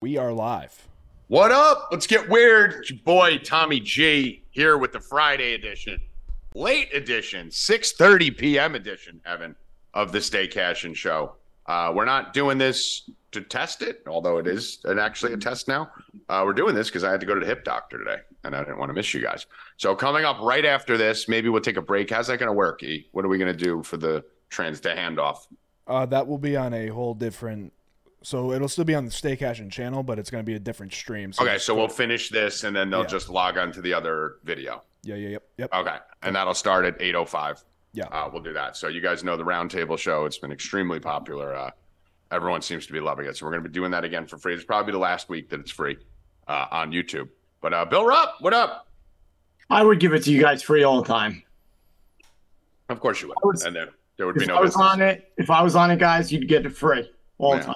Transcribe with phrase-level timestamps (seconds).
[0.00, 0.86] We are live.
[1.26, 1.88] What up?
[1.90, 2.74] Let's get weird.
[2.74, 6.00] It's your boy Tommy G here with the Friday edition,
[6.54, 8.76] late edition, 6:30 p.m.
[8.76, 9.56] edition, Evan,
[9.94, 11.32] of the Stay Cashin' Show.
[11.66, 15.66] Uh, we're not doing this to test it, although it is an, actually a test
[15.66, 15.90] now.
[16.28, 18.54] Uh, we're doing this because I had to go to the hip doctor today, and
[18.54, 19.46] I didn't want to miss you guys.
[19.78, 22.10] So coming up right after this, maybe we'll take a break.
[22.10, 22.84] How's that going to work?
[22.84, 23.08] E?
[23.10, 25.48] What are we going to do for the trans to handoff?
[25.88, 27.72] Uh, that will be on a whole different.
[28.22, 30.58] So it'll still be on the Stay Cashin' channel, but it's going to be a
[30.58, 31.32] different stream.
[31.32, 33.06] So Okay, so we'll finish this, and then they'll Yeah.
[33.06, 34.82] just log on to the other video.
[35.02, 35.72] Yeah, yeah, yep, yep.
[35.72, 37.64] Okay, and that'll start at 8:05.
[37.92, 38.04] Yeah.
[38.06, 38.76] uh, we'll do that.
[38.76, 40.24] So you guys know the roundtable show.
[40.26, 41.54] It's been extremely popular.
[41.54, 41.70] Uh,
[42.30, 43.36] everyone seems to be loving it.
[43.36, 44.54] So we're going to be doing that again for free.
[44.54, 45.96] It's probably the last week that it's free
[46.48, 47.28] uh, on YouTube.
[47.60, 48.88] But uh, Bill Rupp, what up?
[49.70, 51.42] I would give it to you guys free all the time.
[52.88, 53.36] Of course you would.
[53.42, 54.86] I was- and there, there would be If no I was business.
[54.86, 57.60] on it, if I was on it, guys, you'd get it free all Yeah.
[57.60, 57.74] the time.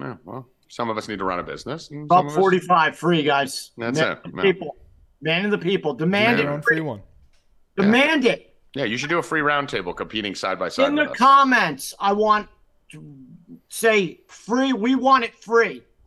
[0.00, 1.90] Yeah, well, some of us need to run a business.
[1.90, 3.70] and some About us- 45 free, guys.
[3.76, 4.26] That's Man it.
[4.26, 4.42] of.
[4.42, 4.76] People.
[5.20, 5.94] Man of the people.
[5.94, 6.64] Demand Your it.
[6.64, 7.02] free one.
[7.76, 8.54] Demand it.
[8.74, 10.88] Yeah, you should do a free roundtable competing side by side.
[10.88, 11.16] In the us.
[11.16, 12.48] comments, I want
[12.90, 13.04] to
[13.68, 14.72] say free.
[14.72, 15.82] We want it free.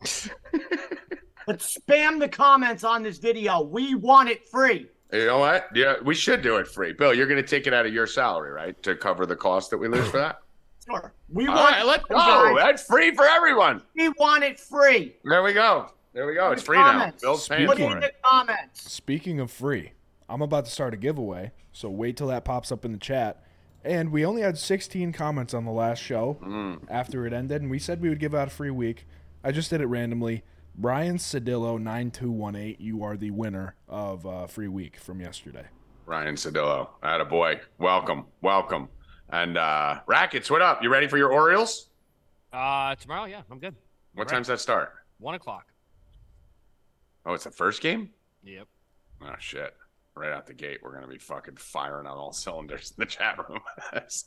[1.46, 3.62] but spam the comments on this video.
[3.62, 4.88] We want it free.
[5.12, 5.68] You know what?
[5.74, 6.92] Yeah, we should do it free.
[6.92, 9.70] Bill, you're going to take it out of your salary, right, to cover the cost
[9.70, 10.40] that we lose for that?
[10.88, 11.12] Sure.
[11.28, 12.42] We All want right, let's go.
[12.52, 12.56] free.
[12.62, 13.82] That's free for everyone.
[13.96, 15.16] We want it free.
[15.24, 15.90] There we go.
[16.12, 16.52] There we go.
[16.52, 17.12] It's the free now.
[17.20, 18.14] Bill's paying Put for it it.
[18.22, 18.90] the comments.
[18.92, 19.92] Speaking of free,
[20.28, 23.42] I'm about to start a giveaway, so wait till that pops up in the chat.
[23.84, 26.80] And we only had 16 comments on the last show Mm.
[26.90, 29.06] after it ended, and we said we would give out a free week.
[29.44, 30.42] I just did it randomly.
[30.74, 35.66] Brian Sedillo 9218, you are the winner of uh, free week from yesterday.
[36.04, 37.60] Ryan Sedillo, a boy.
[37.78, 38.88] Welcome, welcome.
[39.30, 40.82] And uh Rackets, what up?
[40.82, 41.88] You ready for your Orioles?
[42.52, 43.74] Uh, tomorrow, yeah, I'm good.
[44.14, 44.34] What Right.
[44.34, 44.92] time's that start?
[45.18, 45.66] One o'clock.
[47.24, 48.10] Oh, it's the first game?
[48.44, 48.66] Yep.
[49.22, 49.74] Oh shit.
[50.14, 53.36] Right out the gate, we're gonna be fucking firing on all cylinders in the chat
[53.48, 53.60] room.
[53.92, 54.26] that's,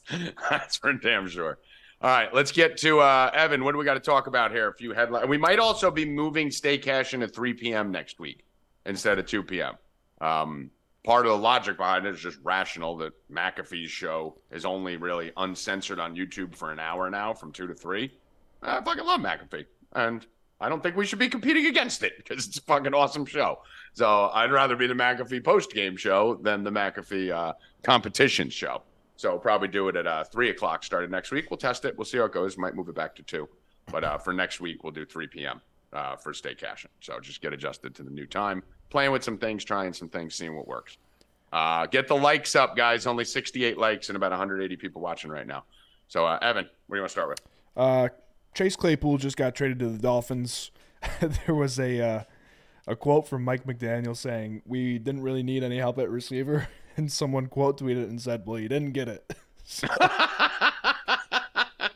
[0.49, 1.57] that's for damn sure.
[2.01, 3.63] All right, let's get to uh Evan.
[3.63, 4.69] What do we got to talk about here?
[4.69, 5.27] A few headlines.
[5.27, 7.91] We might also be moving Stay Cashin' at 3 p.m.
[7.91, 8.45] next week
[8.85, 9.73] instead of 2 p.m.
[10.21, 10.71] Um,
[11.09, 15.31] part of the logic behind it is just rational that McAfee's show is only really
[15.37, 18.13] uncensored on YouTube for an hour now from 2 to 3.
[18.61, 19.65] I fucking love McAfee.
[19.93, 20.23] And
[20.61, 23.57] I don't think we should be competing against it because it's a fucking awesome show.
[23.93, 28.83] So I'd rather be the McAfee post game show than the McAfee uh, competition show.
[29.15, 31.49] So probably do it at uh, three o'clock starting next week.
[31.49, 31.97] We'll test it.
[31.97, 32.55] We'll see how it goes.
[32.55, 33.49] Might move it back to two,
[33.91, 35.59] but uh, for next week we'll do 3 p.m.
[35.91, 36.91] Uh, for Stay Cashin'.
[36.99, 38.61] So just get adjusted to the new time.
[38.89, 40.97] Playing with some things, trying some things, seeing what works.
[41.51, 43.07] Uh, get the likes up, guys.
[43.07, 45.63] Only 68 likes and about 180 people watching right now.
[46.07, 47.41] So uh, Evan, what do you want to start with?
[47.75, 48.09] Uh,
[48.53, 50.69] Chase Claypool just got traded to the Dolphins.
[51.19, 52.23] there was a uh,
[52.87, 56.67] a quote from Mike McDaniel saying, "We didn't really need any help at receiver,"
[56.97, 59.33] and someone quote tweeted and said, "Well, you didn't get it."
[59.71, 59.99] So, It's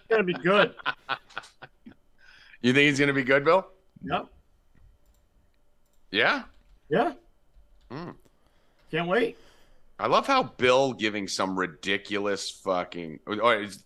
[0.08, 0.75] gonna be good.
[2.64, 3.68] You think he's going to be good, Bill?
[4.03, 4.28] Yep.
[6.12, 6.44] Yeah.
[6.90, 7.14] Yeah.
[7.90, 8.12] Hmm.
[8.91, 9.38] Can't wait.
[10.00, 13.19] I love how Bill giving some ridiculous fucking.
[13.28, 13.84] Oh, is,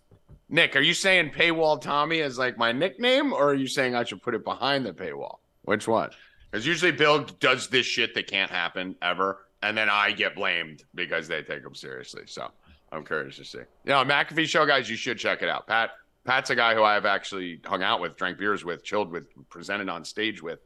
[0.48, 4.04] Nick, are you saying paywall Tommy is like my nickname, or are you saying I
[4.04, 5.36] should put it behind the paywall?
[5.62, 6.10] Which one?
[6.50, 10.84] Because usually Bill does this shit that can't happen ever, and then I get blamed
[10.94, 12.22] because they take him seriously.
[12.26, 12.50] So
[12.90, 13.58] I'm curious to see.
[13.58, 15.66] You know, McAfee show guys, you should check it out.
[15.66, 15.90] Pat,
[16.28, 19.24] Pat's a guy who I have actually hung out with, drank beers with, chilled with,
[19.48, 20.58] presented on stage with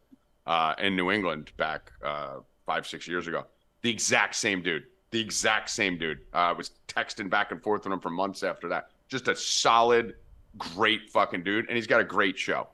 [0.44, 3.46] uh, in New England back uh, five, six years ago.
[3.82, 4.82] The exact same dude.
[5.12, 6.18] The exact same dude.
[6.34, 8.88] Uh, I was texting back and forth with him for months after that.
[9.06, 10.16] Just a solid,
[10.58, 11.68] great fucking dude.
[11.68, 12.66] And he's got a great show.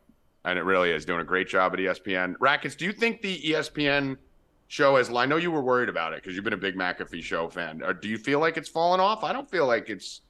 [0.46, 2.36] And it really is doing a great job at ESPN.
[2.40, 4.16] Rackets, do you think the ESPN
[4.68, 7.22] show is, I know you were worried about it because you've been a big McAfee
[7.22, 7.82] show fan.
[7.82, 9.24] Or do you feel like it's fallen off?
[9.24, 10.22] I don't feel like it's,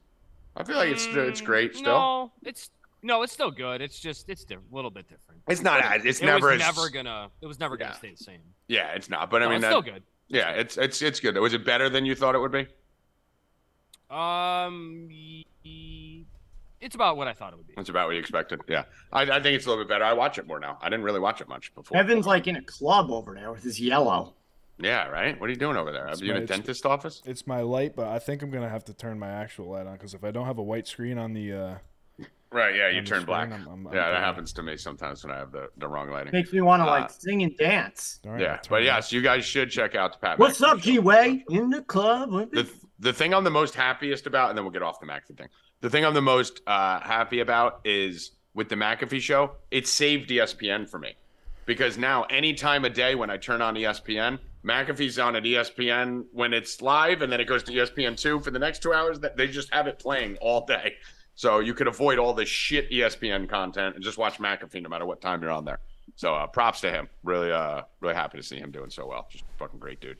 [0.57, 1.83] I feel like it's, it's Mm, great still.
[1.91, 2.69] No, it's
[3.01, 3.81] no, it's still good.
[3.81, 5.41] It's just it's a little bit different.
[5.47, 7.29] It's not as, it's it never was as, never gonna.
[7.41, 7.97] It was never gonna Yeah.
[7.97, 8.41] stay the same.
[8.67, 9.29] yeah, it's not.
[9.29, 10.03] But I mean, it's that, still good.
[10.27, 11.37] yeah, it's, it's, it's good.
[11.37, 12.67] Was it better than you thought it would be?
[14.09, 16.23] Um, y- y-
[16.81, 17.73] it's about what I thought it would be.
[17.77, 18.61] It's about what you expected.
[18.67, 18.83] Yeah.
[19.13, 20.03] I, I think it's a little bit better.
[20.03, 20.77] I watch it more now.
[20.81, 21.97] I didn't really watch it much before.
[21.97, 24.33] Evan's like in a club over there with his yellow.
[24.81, 25.39] Yeah, right?
[25.39, 26.05] What are you doing over there?
[26.07, 27.21] Are It's you in a it's- dentist office?
[27.25, 29.93] it's my light, but I think I'm gonna have to turn my actual light on
[29.93, 31.75] because if I don't have a white screen on the, uh,
[32.51, 33.51] Right, yeah, you on the turn screen, black.
[33.51, 34.23] I'm- I'm- I'm yeah, that done.
[34.23, 36.31] happens to me sometimes when I have the, the wrong lighting.
[36.33, 38.19] Makes me want to Uh, like sing and dance.
[38.25, 39.03] all right, Yeah, I'll turn but it yeah, off.
[39.05, 40.39] so you guys should check out the Pat.
[40.39, 40.83] What's McAfee up, show.
[40.93, 41.43] G Way?
[41.49, 42.31] In the club.
[42.31, 42.67] with The,
[42.99, 45.47] the thing I'm the most happiest about, and then we'll get off the McAfee thing.
[45.81, 50.31] The thing I'm the most uh, happy about is with the McAfee show, it saved
[50.31, 51.13] ESPN for me
[51.69, 56.25] because now any time of day when I turn on ESPN, McAfee's on at ESPN
[56.31, 59.19] when it's live, and then it goes to ESPN two for the next two hours.
[59.19, 60.95] That they just have it playing all day,
[61.35, 65.05] so you could avoid all the shit ESPN content and just watch McAfee no matter
[65.05, 65.79] what time you're on there.
[66.15, 67.07] So uh, props to him.
[67.23, 69.27] Really, uh, really happy to see him doing so well.
[69.29, 70.17] Just fucking great dude.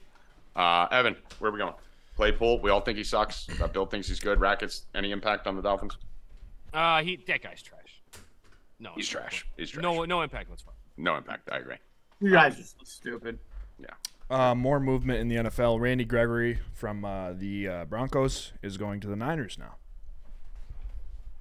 [0.56, 1.74] Uh, Evan, where are we going?
[2.16, 2.62] Claypool.
[2.62, 3.48] We all think he sucks.
[3.60, 4.40] Uh, Bill thinks he's good.
[4.40, 4.86] Rackets.
[4.94, 5.98] Any impact on the Dolphins?
[6.75, 8.04] Uh, he that guy's trash.
[8.80, 9.48] No, He's trash.
[9.57, 9.81] He's trash.
[9.81, 10.75] No, no impact whatsoever.
[11.00, 11.50] No impact.
[11.51, 11.78] I agree.
[12.19, 13.40] You guys are so stupid.
[13.80, 13.88] Yeah.
[14.30, 15.80] Uh, more movement in the NFL.
[15.80, 19.75] Randy Gregory from uh, the uh, Broncos is going to the Niners now.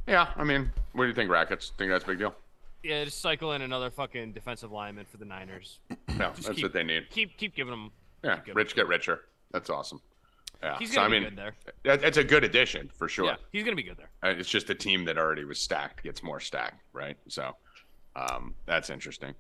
[0.07, 1.73] Yeah, I mean, what do you think, Rackets?
[1.77, 2.35] Think that's a big deal?
[2.83, 5.81] Yeah, just cycle in another fucking defensive lineman for the Niners.
[5.91, 5.97] Yeah,
[6.35, 7.11] Just that's keep- what they need.
[7.11, 7.91] Keep keep giving them.
[8.25, 8.55] Yeah, good.
[8.57, 9.23] rich get richer.
[9.53, 10.01] That's awesome.
[10.63, 11.55] Yeah, He's gonna I be mean, good there.
[11.85, 13.27] that, it's a good addition for sure.
[13.27, 14.11] Yeah, he's gonna be good there.
[14.23, 17.17] Uh, It's just a team that already was stacked gets more stacked, right?
[17.29, 17.55] So,
[18.17, 19.35] um, that's interesting.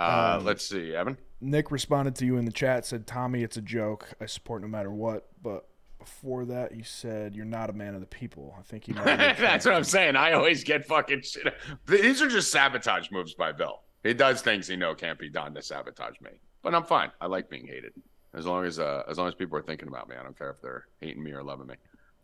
[0.00, 1.18] Uh, Um, let's see, Evan.
[1.40, 4.08] Nick responded to you in the chat, said, Tommy, it's a joke.
[4.20, 5.28] I support no matter what.
[5.42, 5.66] But
[5.98, 8.54] before that, you said, You're not a man of the people.
[8.58, 10.16] I think have been That's what I'm saying.
[10.16, 11.54] I always get fucking shit.
[11.86, 13.80] These are just sabotage moves by Bill.
[14.02, 16.30] He does things he know can't be done to sabotage me,
[16.62, 17.10] but I'm fine.
[17.20, 17.92] I like being hated
[18.32, 20.16] as long as uh, as long as people are thinking about me.
[20.18, 21.74] I don't care if they're hating me or loving me.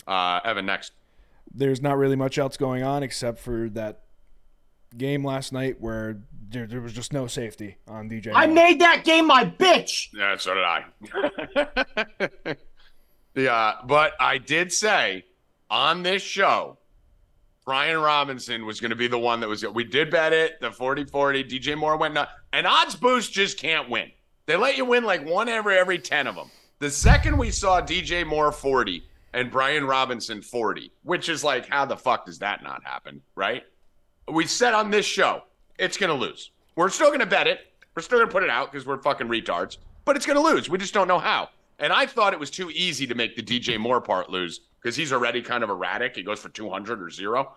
[0.06, 0.93] Uh, Evan, next.
[1.55, 4.02] There's not really much else going on except for that
[4.98, 8.32] game last night where there, there was just no safety on DJ.
[8.34, 8.54] I Moore.
[8.54, 10.08] made that game my bitch.
[10.12, 12.56] Yeah, so did I.
[13.34, 15.25] yeah, but I did say
[15.70, 16.78] on this show,
[17.64, 19.64] Brian Robinson was going to be the one that was.
[19.66, 21.44] We did bet it, the 40 40.
[21.44, 22.31] DJ Moore went nuts.
[22.52, 24.10] And odds boost just can't win.
[24.46, 26.50] They let you win like one every every 10 of them.
[26.78, 29.02] The second we saw DJ Moore 40
[29.32, 33.64] and Brian Robinson 40, which is like, how the fuck does that not happen, right?
[34.32, 35.43] We said on this show,
[35.78, 36.50] it's going to lose.
[36.75, 37.61] We're still going to bet it.
[37.94, 40.43] We're still going to put it out because we're fucking retards, but it's going to
[40.43, 40.69] lose.
[40.69, 41.49] We just don't know how.
[41.78, 44.96] And I thought it was too easy to make the DJ Moore part lose because
[44.96, 46.17] he's already kind of erratic.
[46.17, 47.52] He goes for 200 or zero.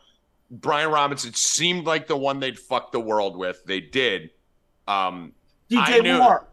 [0.51, 3.63] Brian Robinson seemed like the one they'd fuck the world with.
[3.66, 4.31] They did.
[4.88, 5.33] Um,
[5.75, 6.45] I DJ knew- Moore.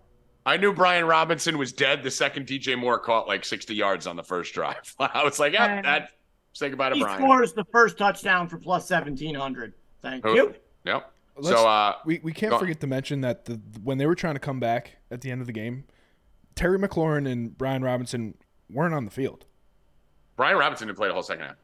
[0.44, 4.14] I knew Brian Robinson was dead the second DJ Moore caught like 60 yards on
[4.14, 4.94] the first drive.
[5.00, 6.10] I was like, yeah, that.
[6.52, 7.18] Say goodbye to He Brian.
[7.20, 9.74] scores the first touchdown for plus 1700.
[10.10, 10.34] Thank Who?
[10.34, 10.54] you.
[10.84, 11.12] Yep.
[11.36, 14.14] Let's- so, uh, we, we can't go- forget to mention that the when they were
[14.14, 15.84] trying to come back at the end of the game,
[16.54, 18.34] Terry McLaurin and Brian Robinson
[18.70, 19.44] weren't on the field.
[20.36, 21.56] Brian Robinson didn't play the whole second half.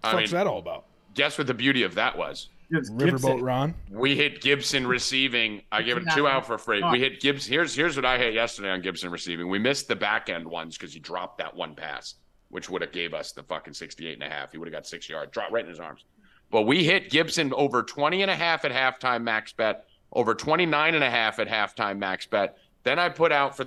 [0.00, 0.86] What's I mean, that all about?
[1.14, 2.48] guess what the beauty of that was?
[2.72, 3.74] Riverboat Ron.
[3.90, 5.60] We hit Gibson receiving.
[5.70, 6.82] I gave him two out for free.
[6.90, 7.44] We hit Gibbs.
[7.44, 9.48] Here's here's what I hit yesterday on Gibson receiving.
[9.50, 12.14] We missed the back end ones because he dropped that one pass,
[12.48, 14.52] which would have gave us the fucking 68 and a half.
[14.52, 16.06] He would have got six yards, dropped right in his arms.
[16.52, 20.94] But we hit Gibson over 20 and a half at halftime max bet, over 29
[20.94, 22.58] and a half at halftime max bet.
[22.84, 23.66] Then I put out for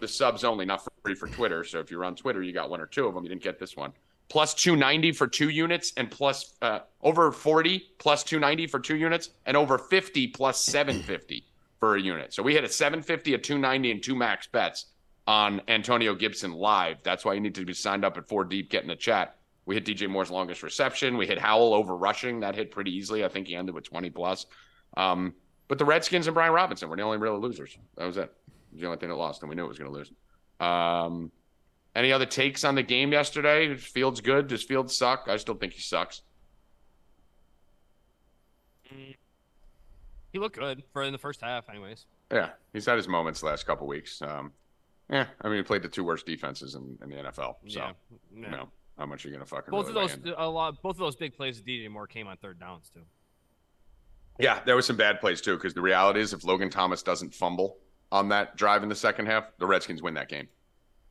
[0.00, 1.62] the subs only, not free for Twitter.
[1.62, 3.22] So if you're on Twitter, you got one or two of them.
[3.22, 3.92] You didn't get this one.
[4.28, 9.30] Plus 290 for two units and plus uh, over 40 plus 290 for two units
[9.46, 11.44] and over 50 plus 750
[11.78, 12.34] for a unit.
[12.34, 14.86] So we hit a 750, a 290, and two max bets
[15.28, 16.98] on Antonio Gibson live.
[17.04, 19.36] That's why you need to be signed up at four deep, get in the chat.
[19.66, 21.16] We hit DJ Moore's longest reception.
[21.16, 22.40] We hit Howell over rushing.
[22.40, 23.24] That hit pretty easily.
[23.24, 24.46] I think he ended with 20 plus.
[24.96, 25.34] Um,
[25.68, 27.76] but the Redskins and Brian Robinson were the only real losers.
[27.96, 28.22] That was it.
[28.22, 30.12] It was the only thing that lost, and we knew it was going to lose.
[30.60, 31.30] Um,
[31.94, 33.74] any other takes on the game yesterday?
[33.76, 34.48] Fields good?
[34.48, 35.26] Does Fields suck?
[35.28, 36.22] I still think he sucks.
[40.32, 42.06] He looked good for in the first half, anyways.
[42.32, 44.20] Yeah, he's had his moments the last couple weeks.
[44.20, 44.52] Um,
[45.08, 47.36] yeah, I mean, he played the two worst defenses in, in the NFL.
[47.36, 47.92] So, yeah.
[48.36, 48.44] yeah.
[48.44, 50.80] you know, how much you're you going to fucking Both really of those, a lot,
[50.82, 53.02] both of those big plays of DJ Moore came on third downs too.
[54.38, 55.56] Yeah, there was some bad plays too.
[55.56, 57.78] Because the reality is, if Logan Thomas doesn't fumble
[58.12, 60.48] on that drive in the second half, the Redskins win that game.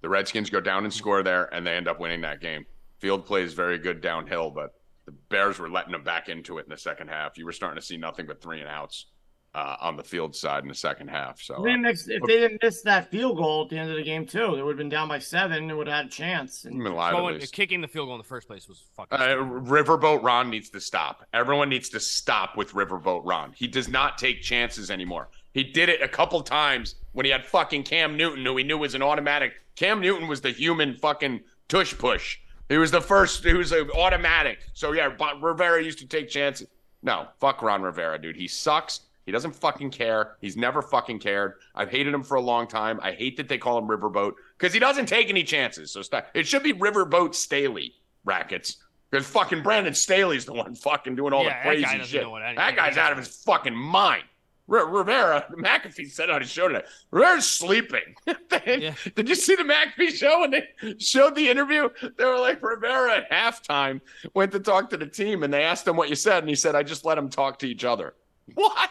[0.02, 2.66] The Redskins go down and score there, and they end up winning that game.
[3.00, 4.76] Field plays very good downhill, but
[5.06, 7.38] the Bears were letting them back into it in the second half.
[7.38, 9.08] You were starting to see nothing but three and outs
[9.56, 11.40] uh, on the field side in the second half.
[11.42, 13.78] So, If uh, they, didn't miss, if they didn't miss that field goal at the
[13.78, 15.68] end of the game too, they would have been down by seven.
[15.68, 16.66] They would have had a chance.
[16.66, 17.54] And I'm alive Going, least.
[17.54, 19.20] kicking the field goal in the first place was fucking.
[19.20, 19.36] Uh.
[19.36, 21.26] Riverboat Ron needs to stop.
[21.34, 23.54] Everyone needs to stop with Riverboat Ron.
[23.54, 25.30] He does not take chances anymore.
[25.54, 28.78] He did it a couple times when he had fucking Cam Newton, who he knew
[28.78, 29.54] was an automatic.
[29.76, 32.40] Cam Newton was the human fucking tush push.
[32.70, 33.44] He was the first.
[33.44, 34.60] He was an automatic.
[34.74, 36.68] So yeah, but Rivera used to take chances.
[37.04, 38.36] No, fuck Ron Rivera, dude.
[38.36, 39.02] He sucks.
[39.26, 40.36] He doesn't fucking care.
[40.42, 41.54] He's never fucking cared.
[41.74, 43.00] I've hated him for a long time.
[43.02, 45.92] I hate that they call him Riverboat because he doesn't take any chances.
[45.92, 46.28] So stop.
[46.34, 47.94] It should be Riverboat Staley
[48.26, 48.78] rackets.
[49.10, 52.26] Because fucking Brandon Staley's the one fucking doing all Yeah, the crazy doesn't shit.
[52.56, 54.24] that guy's out of his fucking mind.
[54.68, 58.16] R- Rivera, McAfee said on his show today, Rivera's sleeping.
[58.66, 58.94] Yeah.
[59.16, 60.64] Did you see the McAfee show when they
[60.98, 61.90] showed the interview?
[62.18, 64.00] They were like, Rivera at halftime
[64.34, 66.40] went to talk to the team and they asked him what you said.
[66.40, 68.14] And he said, I just let them talk to each other.
[68.56, 68.90] What?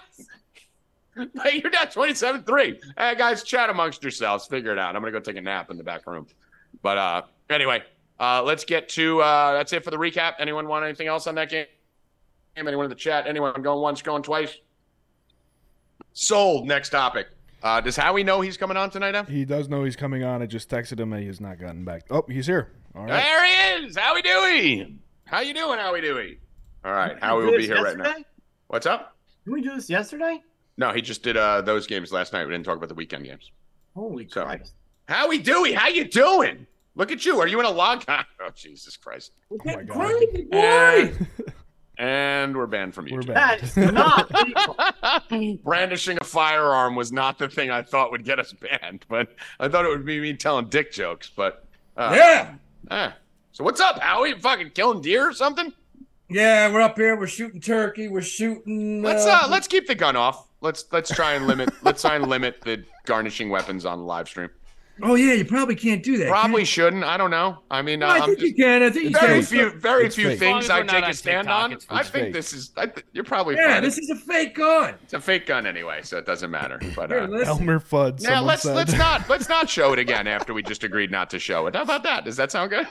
[1.15, 2.81] Hey, you're down 27 3.
[2.97, 4.47] Hey, guys, chat amongst yourselves.
[4.47, 4.97] Figure it out.
[4.97, 6.27] I'm going to go take a nap in the back room.
[6.81, 7.83] But uh, anyway,
[8.19, 10.35] uh, let's get to uh, that's it for the recap.
[10.39, 11.67] Anyone want anything else on that game?
[12.57, 13.27] Anyone in the chat?
[13.27, 14.57] Anyone going once, going twice?
[16.15, 16.67] Sold.
[16.67, 17.29] Next topic.
[17.63, 19.27] Uh, does Howie know he's coming on tonight, Em?
[19.27, 20.43] He does know he's coming on.
[20.43, 22.05] I just texted him and he has not gotten back.
[22.11, 22.73] Oh, he's here.
[22.95, 23.23] All right.
[23.23, 23.45] There
[23.81, 23.97] he is.
[23.97, 24.99] Howie Dewey.
[25.25, 26.39] How you doing, Howie Dewey?
[26.85, 28.17] All right, Howie will be here right now.
[28.67, 29.17] What's up?
[29.45, 30.41] Did we do this yesterday?
[30.79, 32.45] No, he just did uh, those games last night.
[32.47, 33.51] We didn't talk about the weekend games.
[33.95, 34.73] Holy So- Christ.
[35.09, 35.75] Howie doing?
[35.75, 36.67] how you doing?
[36.95, 37.41] Look at you.
[37.41, 38.05] Are you in a log?
[38.09, 39.33] Oh, Jesus Christ.
[39.51, 39.99] We're my God.
[40.51, 40.57] boy.
[40.59, 41.27] And,
[41.99, 43.35] and we're banned from We're YouTube.
[43.35, 43.61] back.
[43.61, 43.93] That is
[45.31, 45.63] not.
[45.65, 49.29] Brandishing a firearm was not the thing I thought would get us banned, but
[49.61, 51.31] I thought it would be me telling dick jokes.
[51.35, 51.65] But
[51.97, 52.55] uh, Yeah.
[52.91, 53.15] ah.
[53.53, 54.31] so what's up, Howie?
[54.31, 55.73] You fucking killing deer or something?
[56.33, 57.17] Yeah, we're up here.
[57.17, 58.09] We're shooting turkey.
[58.09, 59.03] We're shooting.
[59.03, 60.49] Let's uh, let's keep the gun off.
[60.61, 64.29] Let's let's try and limit let's try and limit the garnishing weapons on the live
[64.29, 64.51] stream.
[65.03, 66.29] Oh yeah, you probably can't do that.
[66.29, 67.03] Probably shouldn't.
[67.03, 67.59] I don't know.
[67.71, 68.07] I mean, you?
[68.07, 68.83] uh, I I'm think just, you can.
[68.83, 69.43] I think you very can.
[69.43, 70.39] few very It's few fake.
[70.39, 71.73] Things I take a stand TikTok, on.
[71.73, 72.13] it's I fake.
[72.13, 72.73] think this is.
[72.77, 73.83] I th- you're probably Yeah, fine.
[73.83, 74.95] this is a fake gun.
[75.03, 76.79] It's a fake gun anyway, so it doesn't matter.
[76.95, 77.49] But uh, listen.
[77.49, 78.23] Elmer Fudd.
[78.23, 78.77] yeah, let's said.
[78.77, 81.75] let's not let's not show it again after we just agreed not to show it.
[81.75, 82.25] How about that?
[82.27, 82.87] Does that sound good?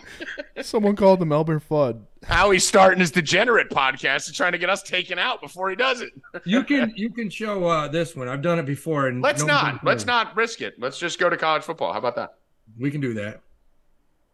[0.66, 2.02] Someone called him Elmer Fudd.
[2.24, 6.02] Howie's starting his degenerate podcast and trying to get us taken out before he does
[6.02, 6.12] it.
[6.46, 8.28] You can you can show uh, this one.
[8.28, 9.08] I've done it before.
[9.08, 9.84] And Let's no not.
[9.84, 10.76] Let's not risk it.
[10.80, 11.92] Let's just go to college football.
[11.94, 12.36] How about that?
[12.80, 13.42] We can do that.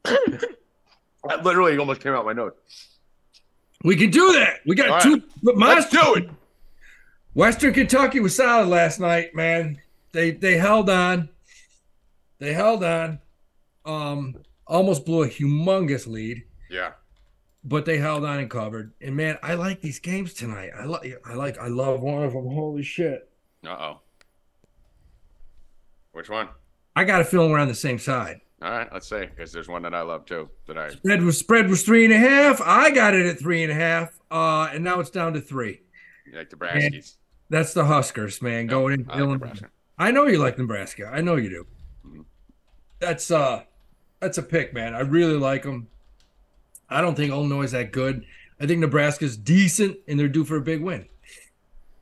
[1.28, 2.54] That literally almost came out my nose.
[3.84, 4.60] We can do that.
[4.66, 5.14] We got All two.
[5.16, 5.24] right.
[5.44, 6.30] But Let's do it.
[7.34, 9.82] Western Kentucky was solid last night, man.
[10.14, 11.28] They they held on.
[12.40, 13.20] They held on.
[13.86, 16.92] Um, almost blew a humongous lead, Yeah.
[17.68, 18.94] But they held on and covered.
[19.02, 20.72] And man, I like these games tonight.
[20.78, 22.48] I like I like I love one of them.
[22.48, 23.30] Holy shit!
[23.66, 24.00] Uh oh.
[26.14, 26.48] Which one?
[26.96, 28.42] I got a feeling we're on the same side.
[28.62, 30.50] All right, let's see, because there's one that I love too.
[30.66, 32.60] That I Spread was spread was three and a half.
[32.60, 34.20] I got it at three and a half.
[34.32, 35.82] Uh, and now it's down to three.
[36.26, 37.18] you like the Braskies.
[37.50, 38.66] That's the Huskers, man.
[38.66, 39.70] Going in I like Nebraska.
[40.00, 41.10] I know you like Nebraska.
[41.14, 41.68] I know you do.
[42.06, 42.26] Mhm.
[43.00, 43.64] That's uh
[44.20, 44.96] that's a pick, man.
[44.96, 45.88] I really like them.
[46.90, 48.26] I don't think Illinois is that good.
[48.60, 51.08] I think Nebraska's decent and they're due for a big win.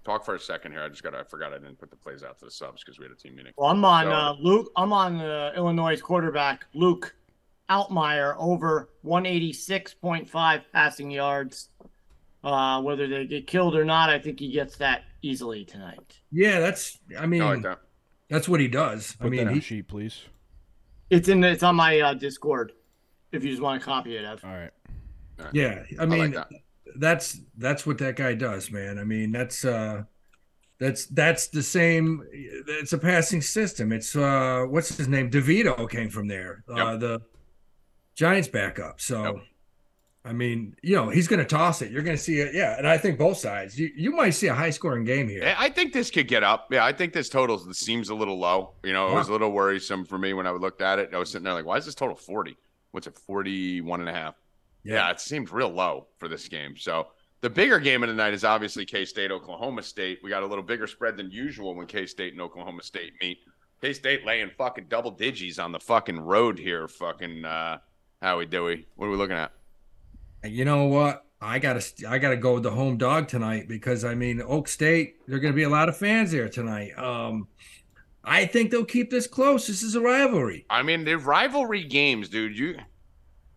[0.03, 0.83] Talk for a second here.
[0.83, 1.15] I just got.
[1.15, 3.15] I forgot I didn't put the plays out to the subs because we had a
[3.15, 3.53] team meeting.
[3.57, 4.71] Well, I'm on So- uh, Luke.
[4.77, 7.15] I'm on uh, Illinois quarterback Luke
[7.71, 11.69] Altmaier over 186.5 passing yards.
[12.43, 16.19] Uh, whether they get killed or not, I think he gets that easily tonight.
[16.31, 17.79] Yeah, that's I mean I like that.
[18.29, 19.13] that's what he does.
[19.15, 20.21] Put I that mean on he, sheet, please.
[21.09, 21.43] It's in.
[21.43, 22.73] It's on my uh, Discord.
[23.31, 24.45] If you just want to copy it, Ev.
[24.45, 24.69] All right.
[25.53, 26.49] Yeah, I I mean like that.
[26.97, 28.97] that's that's what that guy does, man.
[28.99, 30.03] I mean that's uh
[30.79, 33.91] that's that's the same it's a passing system.
[33.91, 35.29] It's uh what's his name?
[35.29, 36.63] DeVito came from there.
[36.69, 37.21] Uh the
[38.15, 39.01] Giants backup.
[39.01, 39.35] So Yep.
[40.27, 41.91] I mean, you know, he's gonna toss it.
[41.91, 42.79] You're gonna see it, yeah.
[42.79, 43.77] And I think both sides.
[43.79, 45.53] You you might see a high scoring game here.
[45.55, 46.67] I think this could get up.
[46.71, 48.71] Yeah, I think this total seems a little low.
[48.83, 51.11] You know, it was a little worrisome for me when I looked at it.
[51.13, 52.57] I was sitting there like, why is this total 40?
[52.89, 54.33] What's it, 41 and a half?
[54.85, 56.77] Yeah, it seemed real low for this game.
[56.77, 57.07] So
[57.41, 60.19] the bigger game of the night is obviously K State, Oklahoma State.
[60.23, 63.39] We got a little bigger spread than usual when K State and Oklahoma State meet.
[63.81, 66.87] K State laying fucking double digits on the fucking road here.
[66.87, 67.79] Fucking uh,
[68.21, 68.87] Howie Dewey.
[68.95, 69.51] What are we looking at?
[70.43, 71.25] You know what?
[71.41, 75.15] I gotta I gotta go with the home dog tonight because I mean Okie State,
[75.27, 76.97] there are gonna be a lot of fans there tonight.
[76.97, 77.47] Um
[78.23, 79.67] I think they'll keep this close.
[79.67, 80.65] This is a rivalry.
[80.69, 82.57] I mean, the rivalry games, dude.
[82.57, 82.77] You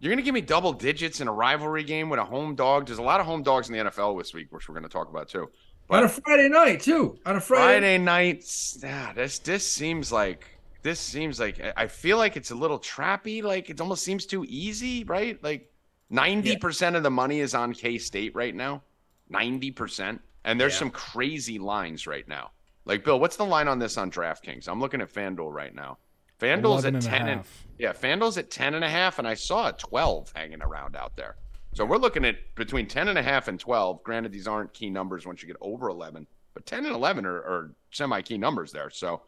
[0.00, 2.87] you're gonna give me double digits in a rivalry game with a home dog.
[2.87, 5.09] There's a lot of home dogs in the NFL this week, which we're gonna talk
[5.09, 5.50] about too.
[5.90, 7.19] On a Friday night too.
[7.25, 7.64] On a Friday.
[7.64, 10.47] Friday nights, yeah, this this seems like
[10.83, 13.43] this seems like I feel like it's a little trappy.
[13.43, 15.43] Like it almost seems too easy, right?
[15.43, 15.73] Like
[16.11, 18.83] ninety percent of the money is on K State right now,
[19.28, 20.81] ninety percent, and there's Yeah.
[20.81, 22.50] some crazy lines right now.
[22.85, 24.69] Like Bill, what's the line on this on DraftKings?
[24.69, 25.99] I'm looking at FanDuel right now.
[26.38, 27.66] FanDuel's at and ten and half.
[27.78, 31.16] yeah, FanDuel's at 10 and a half, and I saw a 12 hanging around out
[31.16, 31.37] there.
[31.75, 34.02] So we're looking at between 10 and a half and 12.
[34.02, 37.37] Granted, these aren't key numbers once you get over 11, but 10 and 11 are,
[37.37, 38.90] are semi key numbers there.
[38.90, 39.23] So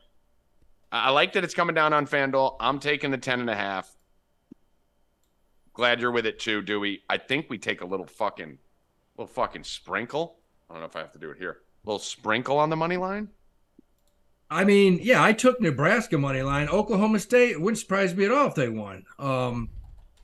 [0.92, 2.56] I I like that it's coming down on FanDuel.
[2.60, 3.96] I'm taking the 10 and a half.
[5.72, 7.02] Glad you're with it too, Dewey.
[7.08, 8.58] I think we take a little fucking,
[9.16, 10.38] little fucking sprinkle.
[10.68, 11.58] I don't know if I have to do it here.
[11.84, 13.28] A little sprinkle on the money line.
[14.50, 16.68] I mean, yeah, I took Nebraska money line.
[16.68, 19.04] Oklahoma State it wouldn't surprise me at all if they won.
[19.18, 19.70] Um,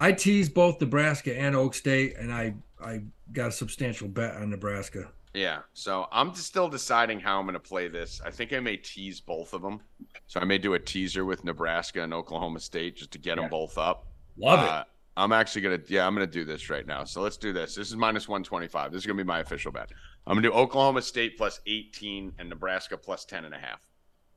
[0.00, 3.02] I teased both Nebraska and Okie State, and I I
[3.32, 5.08] got a substantial bet on Nebraska.
[5.32, 5.60] Yeah.
[5.74, 8.20] So I'm just still deciding how I'm going to play this.
[8.24, 9.80] I think I may tease both of them.
[10.26, 13.42] So I may do a teaser with Nebraska and Oklahoma State just to get Yeah.
[13.42, 14.06] them both up.
[14.38, 14.84] Love Uh,
[15.18, 17.04] I'm actually gonna yeah, I'm gonna do this right now.
[17.04, 17.74] So let's do this.
[17.74, 18.92] This is minus 125.
[18.92, 19.90] This is gonna be my official bet.
[20.26, 23.80] I'm gonna do Oklahoma State plus 18 and Nebraska plus 10 and a half.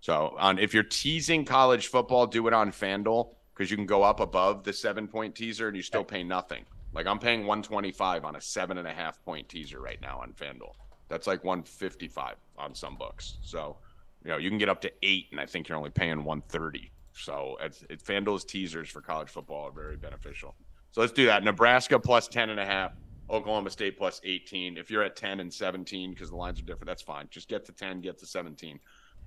[0.01, 4.03] So on if you're teasing college football, do it on FanDuel because you can go
[4.03, 6.65] up above the seven point teaser and you still pay nothing.
[6.93, 10.33] Like I'm paying 125 on a seven and a half point teaser right now on
[10.33, 10.73] FanDuel.
[11.09, 13.37] That's like 155 on some books.
[13.41, 13.77] So
[14.23, 16.91] you know you can get up to eight, and I think you're only paying 130.
[17.13, 20.55] So it's, it, FanDuel's teasers for college football are very beneficial.
[20.91, 21.43] So let's do that.
[21.43, 22.93] Nebraska plus 10 and a half,
[23.29, 24.77] Oklahoma State plus 18.
[24.77, 27.27] If you're at 10 and 17, because the lines are different, that's fine.
[27.29, 28.79] Just get to 10, get to 17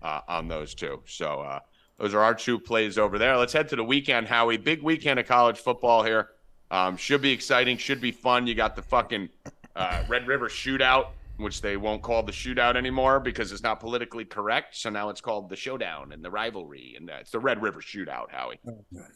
[0.02, 1.02] uh, on those two.
[1.06, 1.60] So uh,
[1.98, 3.36] those are our two plays over there.
[3.36, 4.56] Let's head to the weekend, Howie.
[4.56, 6.30] Big weekend of college football here.
[6.70, 8.46] Um, should be exciting, should be fun.
[8.46, 9.28] You got the fucking
[9.76, 14.24] uh, Red River shootout, which they won't call the shootout anymore because it's not politically
[14.24, 14.76] correct.
[14.76, 16.94] So now it's called the showdown and the rivalry.
[16.96, 18.58] And it's the Red River shootout, Howie.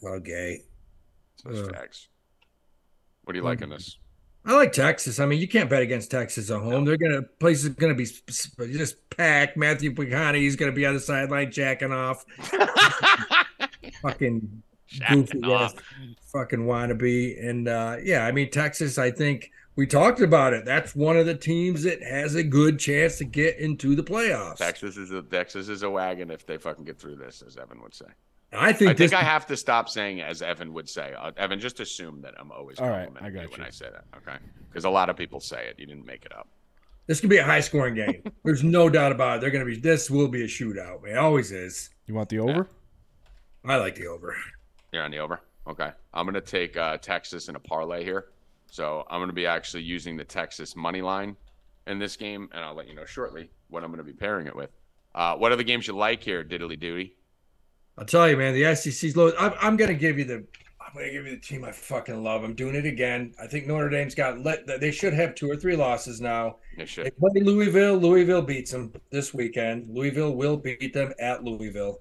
[0.03, 0.61] Okay.
[1.45, 2.09] Uh, facts.
[3.23, 3.97] What do you like in this?
[4.47, 5.19] I like Texas.
[5.19, 6.85] I mean, you can't bet against Texas at home.
[6.85, 9.57] They're gonna place is gonna be sp- sp- just packed.
[9.57, 12.23] Matthew He's gonna be on the sideline jacking off.
[14.01, 14.63] Fucking
[15.09, 15.75] goofy Jacking ass off.
[16.31, 17.45] fucking wannabe.
[17.45, 20.63] And uh yeah, I mean Texas, I think we talked about it.
[20.63, 24.57] That's one of the teams that has a good chance to get into the playoffs.
[24.57, 27.81] Texas is a Texas is a wagon if they fucking get through this, as Evan
[27.81, 28.05] would say.
[28.53, 31.13] I think I think I have to stop saying as Evan would say.
[31.19, 33.61] Uh, Evan, just assume that I'm always All right, complimenting I you when.
[33.61, 34.05] I say that.
[34.17, 34.37] Okay,
[34.69, 35.77] because a lot of people say it.
[35.77, 36.47] You didn't make it up.
[37.07, 38.23] this could be a high scoring game.
[38.45, 39.41] There's no doubt about it.
[39.41, 41.05] They're gonna be this will be a shootout.
[41.05, 41.89] It always is.
[42.05, 42.69] You want the over?
[43.65, 44.35] I like the over.
[44.93, 45.41] You're on the over.
[45.67, 48.27] Okay, I'm gonna take uh, Texas in a parlay here.
[48.71, 51.35] So I'm gonna be actually using the Texas money line
[51.85, 54.55] in this game, and I'll let you know shortly what I'm gonna be pairing it
[54.55, 54.69] with.
[55.13, 57.13] Uh, what are the games you like here, Diddly Duty?
[57.97, 59.31] I'll tell you, man, the SEC's low.
[59.39, 60.43] I'm, I'm gonna give you the.
[60.79, 62.43] I'm gonna give you the team I fucking love.
[62.43, 63.33] I'm doing it again.
[63.41, 64.65] I think Notre Dame's got let.
[64.79, 66.57] They should have two or three losses now.
[66.77, 67.17] They They should.
[67.17, 67.95] play Louisville.
[67.97, 69.89] Louisville beats them this weekend.
[69.93, 71.99] Louisville will beat them at Louisville.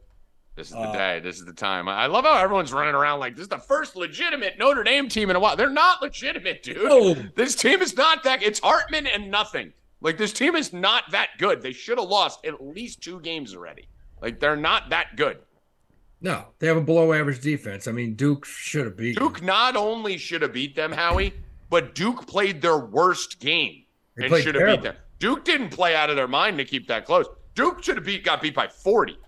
[0.55, 1.21] This is the Uh, day.
[1.21, 1.89] This is the time.
[1.89, 5.29] I love how everyone's running around like this is the first legitimate Notre Dame team
[5.31, 5.57] in a while.
[5.57, 6.79] They're not legitimate, dude.
[6.81, 8.43] Oh, This team is not that.
[8.43, 9.73] It's Hartman and nothing.
[10.01, 11.61] Like this team is not that good.
[11.63, 13.89] They should have lost at least two games already.
[14.23, 15.39] Like they're not that good.
[16.21, 17.87] No, they have a below average defense.
[17.87, 21.33] I mean, Duke should have beat Duke not only should have beat them, Howie,
[21.71, 23.85] but Duke played their worst game
[24.17, 24.97] They and should have beat them.
[25.19, 27.27] Duke didn't play out of their mind to keep that close.
[27.55, 29.19] Duke should have beat got beat by 40.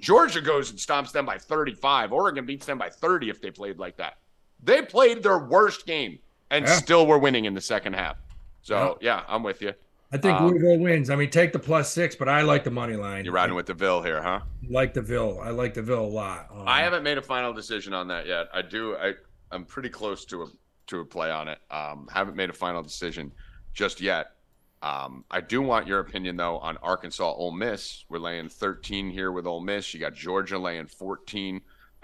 [0.00, 2.12] Georgia goes and stomps them by 35.
[2.12, 4.18] Oregon beats them by 30 if they played like that.
[4.62, 6.18] They played their worst game
[6.50, 6.72] and Yeah.
[6.76, 8.16] still were winning in the second half.
[8.62, 9.72] So yeah, I'm with you.
[10.10, 11.10] I think Um, Louisville wins.
[11.10, 13.24] I mean, take the plus six, but I like the money line.
[13.24, 14.40] You're riding with the Ville here, huh?
[14.70, 15.38] Like the Ville.
[15.42, 16.48] I like the Ville a lot.
[16.50, 18.48] Um, I haven't made a final decision on that yet.
[18.54, 18.96] I do.
[18.96, 19.14] I
[19.50, 20.46] I'm pretty close to a
[20.88, 21.58] to a play on it.
[21.70, 23.32] Um, haven't made a final decision
[23.74, 24.32] just yet.
[24.80, 28.04] Um, I do want your opinion though on Arkansas Ole Miss.
[28.08, 29.92] We're laying 13 here with Ole Miss.
[29.92, 31.60] You got Georgia laying 14.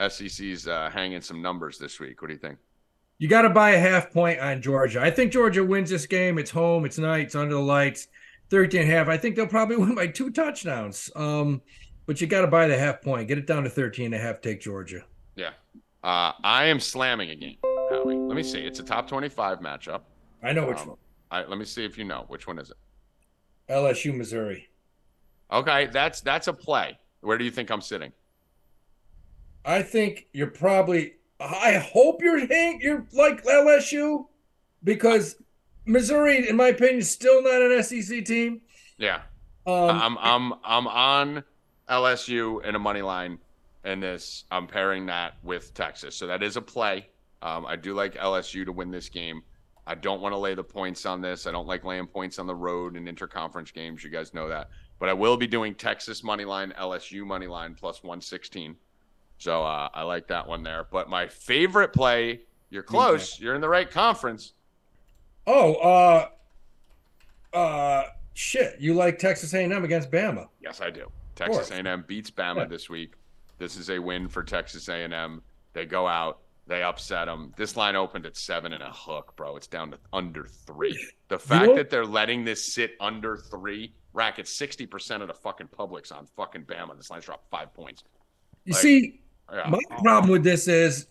[0.08, 2.20] SEC's uh, hanging some numbers this week.
[2.20, 2.58] What do you think?
[3.24, 5.00] You got to buy a half point on Georgia.
[5.00, 6.36] I think Georgia wins this game.
[6.38, 6.84] It's home.
[6.84, 7.22] It's night.
[7.22, 8.08] It's under the lights.
[8.50, 9.08] 13 and a half.
[9.08, 11.10] I think they'll probably win by two touchdowns.
[11.16, 11.62] Um,
[12.04, 13.26] but you got to buy the half point.
[13.26, 14.42] Get it down to 13 and a half.
[14.42, 15.06] Take Georgia.
[15.36, 15.52] Yeah.
[16.02, 17.56] Uh, I am slamming a game.
[17.90, 18.14] Howie.
[18.14, 18.58] Let me see.
[18.58, 20.02] It's a top 25 matchup.
[20.42, 20.98] I know which Um, one.
[21.30, 22.76] I, let me see if you know which one is it.
[23.72, 24.68] LSU, Missouri.
[25.50, 26.98] Okay, that's that's a play.
[27.22, 28.12] Where do you think I'm sitting?
[29.64, 31.14] I think you're probably.
[31.40, 34.26] I hope you're hang, you're like LSU
[34.82, 35.36] because
[35.84, 38.60] Missouri, in my opinion, is still not an SEC team.
[38.98, 39.22] Yeah.
[39.66, 41.44] Um, I'm I'm I'm on
[41.88, 43.38] LSU in a money line
[43.84, 44.44] in this.
[44.50, 47.08] I'm pairing that with Texas, so that is a play.
[47.42, 49.42] Um, I do like LSU to win this game.
[49.86, 51.46] I don't want to lay the points on this.
[51.46, 54.02] I don't like laying points on the road in interconference games.
[54.02, 57.74] You guys know that, but I will be doing Texas money line, LSU money line
[57.74, 58.76] plus 116.
[59.38, 60.86] So uh, I like that one there.
[60.90, 63.38] But my favorite play, you're close.
[63.40, 64.52] You're in the right conference.
[65.46, 68.76] oh, uh, uh, shit!
[68.80, 70.48] You like Texas A&M against Bama?
[70.60, 71.10] Yes, I do.
[71.34, 71.70] Texas.
[71.70, 72.64] A&M beats Bama Yeah.
[72.66, 73.14] this week.
[73.58, 75.42] This is a win for Texas A&M.
[75.72, 76.40] They go out.
[76.66, 77.52] They upset them.
[77.56, 79.56] This line opened at seven and a hook, bro.
[79.56, 80.98] It's down to under three.
[81.28, 85.34] The fact know- that they're letting this sit under three, racket sixty percent of the
[85.34, 86.96] fucking public's on fucking Bama.
[86.96, 88.02] This line's dropped five points.
[88.64, 89.20] You Like- see,
[89.52, 89.68] Yeah.
[89.68, 91.06] my problem with this is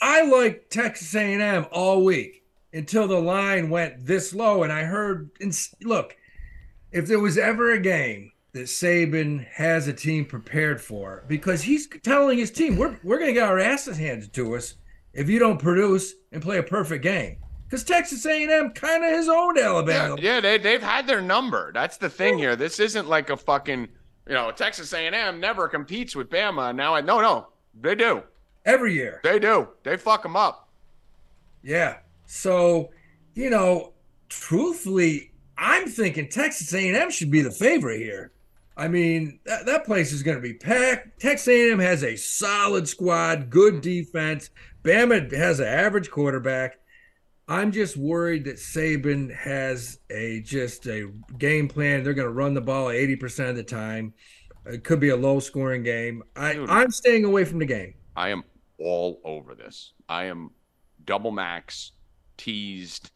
[0.00, 5.30] I like Texas A&M all week until the line went this low, and I heard.
[5.40, 6.16] And look,
[6.92, 11.88] if there was ever a game that Saban has a team prepared for, because he's
[12.02, 14.74] telling his team, "We're we're going to get our asses handed to us
[15.12, 19.28] if you don't produce and play a perfect game." Because Texas A&M kind of his
[19.28, 20.16] own Yeah, Alabama.
[20.20, 21.72] yeah, they they've had their number.
[21.72, 22.56] That's the thing here.
[22.56, 23.88] This isn't like a fucking
[24.28, 26.74] you know Texas A&M never competes with Bama.
[26.74, 27.48] Now I no no
[27.80, 28.22] they do
[28.64, 29.20] every year.
[29.22, 30.68] they do they fuck them up.
[31.62, 31.98] Yeah.
[32.26, 32.90] So,
[33.34, 33.92] you know,
[34.28, 38.32] truthfully, I'm thinking Texas A&M should be the favorite here.
[38.76, 41.20] I mean, that, that place is going to be packed.
[41.20, 44.50] Texas A&M has a solid squad, good defense.
[44.82, 46.78] Bama has an average quarterback.
[47.46, 52.02] I'm just worried that Saban has a just a game plan.
[52.02, 54.14] They're going to run the ball 80% of the time.
[54.66, 56.22] It could be a low scoring game.
[56.36, 56.70] I, Dude.
[56.70, 57.94] I'm staying away from the game.
[58.16, 58.44] I am
[58.78, 59.92] all over this.
[60.08, 60.50] I am
[61.04, 61.92] double max,
[62.36, 63.10] teased,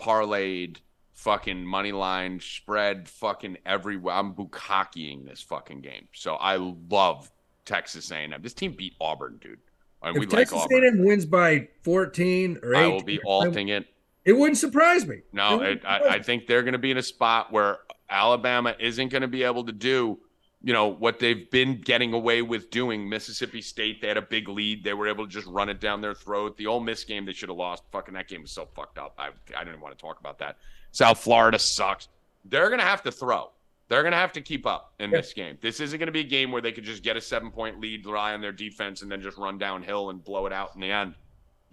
[0.00, 0.78] parlayed,
[1.14, 4.14] fucking money line, spread, fucking everywhere.
[4.14, 6.08] I'm bukakiing this fucking game.
[6.12, 7.30] So I love
[7.64, 8.34] Texas A&M.
[8.42, 9.58] This team beat Auburn, dude.
[10.02, 10.84] And If like Texas Auburn.
[10.84, 13.86] A&M wins by 14 or 18, I will be alting it.
[14.24, 15.20] It wouldn't surprise me.
[15.32, 17.78] No, It wouldn't I, surprise I think they're going to be in a spot where
[18.10, 20.18] Alabama isn't going to be able to do,
[20.62, 23.08] you know, what they've been getting away with doing.
[23.08, 24.84] Mississippi State, they had a big lead.
[24.84, 26.56] They were able to just run it down their throat.
[26.56, 27.82] The Ole Miss game, they should have lost.
[27.92, 29.14] Fucking that game was so fucked up.
[29.18, 30.56] I, I didn't want to talk about that.
[30.92, 32.08] South Florida sucks.
[32.44, 33.50] They're going to have to throw.
[33.88, 35.58] They're going to have to keep up in this game.
[35.60, 37.78] This isn't going to be a game where they could just get a seven point
[37.80, 40.80] lead, rely on their defense, and then just run downhill and blow it out in
[40.80, 41.14] the end.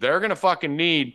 [0.00, 1.14] They're going to fucking need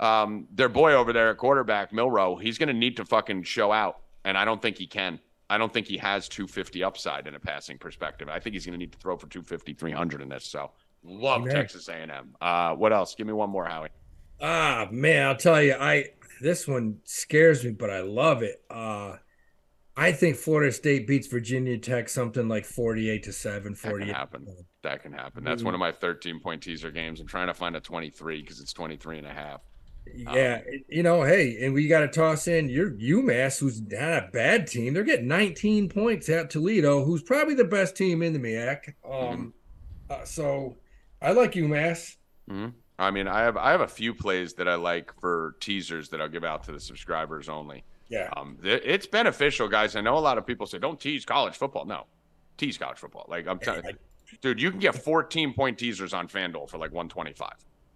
[0.00, 3.70] um, their boy over there at quarterback, Milroe, he's going to need to fucking show
[3.70, 4.00] out.
[4.24, 5.20] And I don't think he can.
[5.50, 8.28] I don't think he has 250 upside in a passing perspective.
[8.28, 10.46] I think he's going to need to throw for 250, 300 in this.
[10.46, 10.70] So
[11.02, 11.54] love Amen.
[11.54, 12.36] Texas A&M.
[12.40, 13.16] Uh, what else?
[13.16, 13.88] Give me one more, Howie.
[14.40, 16.10] Ah, man, I'll tell you, I
[16.40, 18.62] this one scares me, but I love it.
[18.70, 19.16] Uh
[19.96, 24.46] I think Florida State beats Virginia Tech something like 48 to 7, That can happen.
[24.82, 25.44] That can happen.
[25.44, 27.20] That's one of my 13 point teaser games.
[27.20, 29.60] I'm trying to find a 23 because it's 23 and a half.
[30.14, 34.28] Yeah, you know, hey, and we got to toss in your UMass, who's not a
[34.32, 34.92] bad team.
[34.92, 38.94] They're getting 19 points at Toledo, who's probably the best team in the MIAC.
[39.08, 39.54] Um,
[40.08, 40.76] uh, so
[41.22, 42.16] I like UMass.
[42.98, 46.20] I mean, I have I have a few plays that I like for teasers that
[46.20, 47.84] I'll give out to the subscribers only.
[48.08, 49.94] Yeah, Um, th- it's beneficial, guys.
[49.94, 51.84] I know a lot of people say don't tease college football.
[51.86, 52.06] No,
[52.56, 53.24] tease college football.
[53.28, 53.92] Like I'm telling you,
[54.40, 57.52] dude, you can get 14 point teasers on FanDuel for like 125.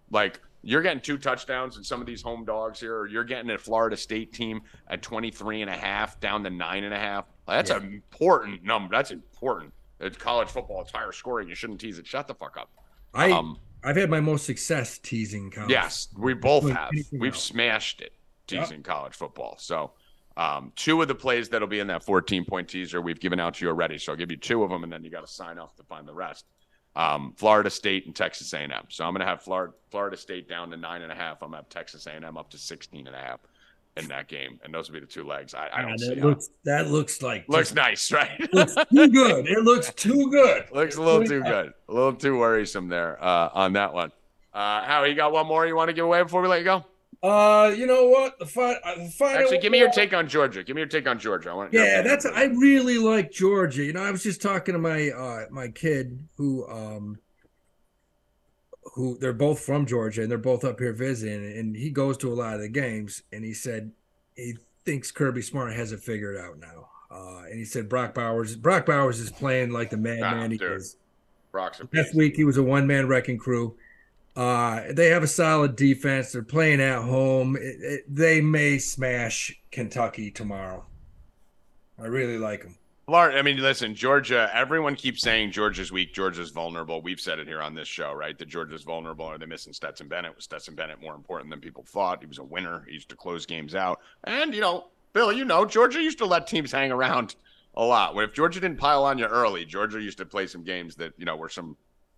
[0.09, 3.51] Like you're getting two touchdowns in some of these home dogs here, or you're getting
[3.51, 7.25] a Florida State team at 23 and a half down to nine and a half.
[7.47, 7.77] That's Yeah.
[7.77, 8.93] an important number.
[8.95, 9.71] That's important.
[9.99, 10.81] It's college football.
[10.81, 11.47] It's higher scoring.
[11.47, 12.07] You shouldn't tease it.
[12.07, 12.69] Shut the fuck up.
[13.13, 15.69] I Um, I've had my most success teasing college.
[15.69, 16.89] Yes, we both have.
[17.11, 18.13] We've smashed it
[18.49, 18.63] Yep.
[18.63, 19.55] teasing college football.
[19.59, 19.93] So,
[20.35, 23.53] um, two of the plays that'll be in that 14 point teaser we've given out
[23.55, 23.99] to you already.
[23.99, 25.83] So I'll give you two of them, and then you got to sign up to
[25.83, 26.45] find the rest.
[26.95, 28.71] Um, Florida State and Texas A&M.
[28.89, 31.41] So I'm going to have Florida Florida State down to nine and a half.
[31.41, 33.39] I'm going to have Texas A&M up to 16 and a half
[33.97, 35.53] in that game, and those will be the two legs.
[35.53, 38.39] I, I don't that looks that looks like Looks just- nice, right?
[38.53, 39.47] looks too good.
[39.47, 40.65] It looks too good.
[40.73, 41.73] Looks a little too good.
[41.89, 44.11] A little too worrisome there uh, on that one.
[44.53, 46.65] Uh, Howie, you got one more you want to give away before we let you
[46.65, 46.85] go?
[47.25, 48.37] Uh, you know what?
[48.37, 49.41] The, fi- uh, the final.
[49.41, 50.63] Actually, give me your take on Georgia.
[50.63, 51.49] Give me your take on Georgia.
[51.49, 51.73] I want.
[51.73, 53.83] Yeah, that's I really like Georgia.
[53.83, 57.17] You know, I was just talking to my uh my kid who um
[58.93, 62.31] who they're both from Georgia and they're both up here visiting and he goes to
[62.31, 63.91] a lot of the games and he said
[64.35, 64.53] he
[64.85, 66.89] thinks Kirby Smart has it figured out now.
[67.09, 70.73] Uh and he said Brock Bowers Brock Bowers is playing like the madman he dude.
[70.73, 70.97] is.
[71.51, 73.75] Brock's a Last week he was a one man wrecking crew.
[74.35, 76.31] Uh, they have a solid defense.
[76.31, 77.55] They're playing at home.
[77.55, 80.85] It, it, they may smash Kentucky tomorrow.
[81.97, 82.77] I really like them.
[83.05, 84.49] Florida, I mean, listen, Georgia.
[84.51, 86.13] Everyone keeps saying Georgia's weak.
[86.13, 87.01] Georgia's vulnerable.
[87.01, 88.37] We've said it here on this show, right?
[88.37, 89.25] That Georgia's vulnerable.
[89.25, 90.35] Are they missing Stetson Bennett?
[90.35, 92.19] Was Stetson Bennett more important than people thought?
[92.21, 92.83] He was a winner.
[92.87, 93.99] He used to close games out.
[94.23, 97.35] And you know, Bill, you know, Georgia used to let teams hang around
[97.75, 98.17] a lot.
[98.17, 101.25] If Georgia didn't pile on you early, Georgia used to play some games that you
[101.25, 101.77] know were some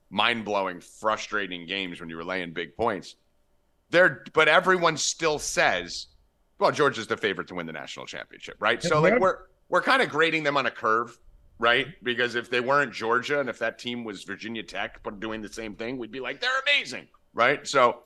[0.09, 3.15] mind-blowing, frustrating games when you were laying big points.
[3.89, 6.07] There, but everyone still says,
[6.59, 8.81] well, Georgia's the favorite to win the national championship, right?
[8.81, 9.39] So like we're
[9.69, 11.17] we're kind of grading them on a curve,
[11.59, 11.87] right?
[12.03, 15.51] Because if they weren't Georgia and if that team was Virginia Tech but doing the
[15.51, 17.65] same thing, we'd be like, they're amazing, right?
[17.67, 18.03] So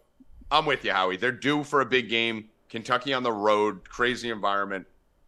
[0.52, 1.18] I'm with you, Howie.
[1.18, 2.50] They're due for a big game.
[2.70, 4.86] Kentucky on the road, crazy environment.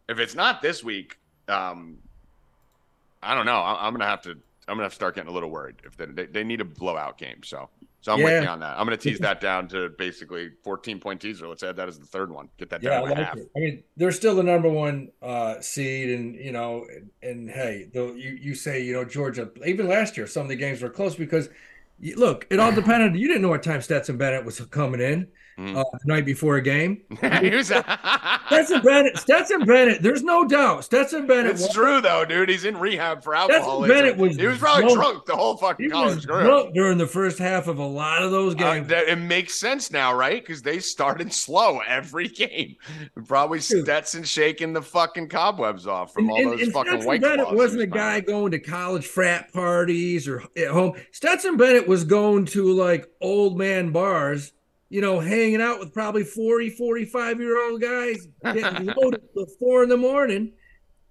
[0.08, 1.98] If it's not this week, um,
[3.22, 3.58] I don't know.
[3.58, 4.38] I, I'm gonna have to.
[4.68, 6.64] I'm gonna have to start getting a little worried if they they, they need a
[6.64, 7.42] blowout game.
[7.42, 7.68] So
[8.00, 8.78] so I'm with you on that.
[8.78, 11.48] I'm gonna tease that down to basically 14 point teaser.
[11.48, 12.50] Let's add that as the third one.
[12.58, 13.36] Get that Yeah, I down to like half.
[13.38, 13.50] it.
[13.56, 17.88] I mean, they're still the number one uh, seed, and you know, and, and hey,
[17.94, 20.90] though you you say you know Georgia, even last year, some of the games were
[20.90, 21.48] close because,
[21.98, 23.18] you, look, it all depended.
[23.18, 25.76] You didn't know what time Stetson Bennett was coming in Mhm.
[25.76, 27.02] uh, the night before a game.
[27.22, 30.02] Stetson Bennett, Stetson Bennett.
[30.02, 30.84] There's no doubt.
[30.84, 31.52] Stetson Bennett.
[31.52, 32.48] It's was- true though, dude.
[32.48, 33.96] He's in rehab for Stetson alcoholism.
[33.96, 35.00] Bennett was he was probably drunk.
[35.00, 38.30] drunk the whole fucking college was drunk during the first half of a lot of
[38.30, 38.88] those Uh, games.
[38.88, 40.42] that, it makes sense now, right?
[40.44, 42.76] Because they started slow every game.
[43.26, 43.84] Probably Dude.
[43.84, 47.52] Stetson shaking the fucking cobwebs off from And- all those and fucking Stetson white Bennett
[47.54, 50.94] wasn't a guy going to college frat parties or at home.
[51.12, 54.52] Stetson Bennett was going to like old man bars,
[54.94, 59.82] you know, hanging out with probably 40, 45 year old guys, getting loaded till four
[59.82, 60.52] in the morning,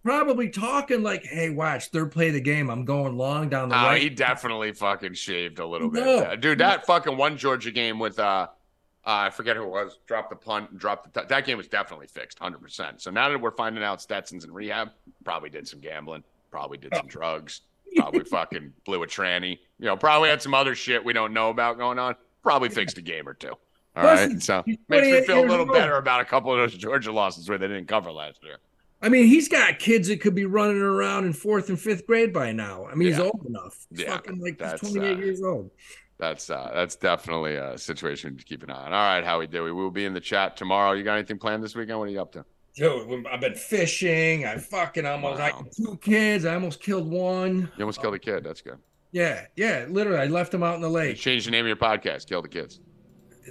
[0.06, 2.70] probably talking like, hey, watch, third play of the game.
[2.70, 4.02] I'm going long down the Oh, right.
[4.02, 6.06] he definitely fucking shaved a little bit.
[6.06, 6.34] No.
[6.38, 8.48] Dude, that fucking one Georgia game with uh, uh
[9.04, 11.68] I forget who it was, dropped the punt and dropped the t- that game was
[11.68, 13.02] definitely fixed, hundred percent.
[13.02, 14.92] So now that we're finding out Stetson's in rehab,
[15.26, 17.64] probably did some gambling, probably did some drugs,
[17.98, 21.50] probably fucking blew a tranny, you know, probably had some other shit we don't know
[21.50, 22.16] about going on.
[22.44, 23.54] Probably fixed a game or two.
[23.96, 24.42] All Plus, right.
[24.42, 27.58] So makes me feel a little better about a couple of those Georgia losses where
[27.58, 28.58] they didn't cover last year.
[29.02, 32.32] I mean, he's got kids that could be running around in fourth and fifth grade
[32.32, 32.86] by now.
[32.88, 33.86] I mean, he's old enough.
[33.90, 35.70] He's Yeah, fucking like he's 28 uh, years old.
[36.20, 38.94] That's uh that's definitely a situation to keep an eye on.
[38.94, 39.72] All right, Howie Dewey.
[39.74, 40.94] We'll be in the chat tomorrow.
[40.94, 42.00] You got anything planned this weekend?
[42.00, 42.46] What are you up to?
[42.76, 44.46] Dude, I've been fishing.
[44.46, 46.46] I fucking almost I two kids.
[46.46, 47.70] I almost killed one.
[47.78, 48.44] You almost killed a kid.
[48.44, 48.78] That's good.
[49.12, 49.86] Yeah, yeah.
[49.90, 51.18] Literally, I left them out in the You lake.
[51.18, 52.28] changed the name of your podcast.
[52.28, 52.80] Kill the kids.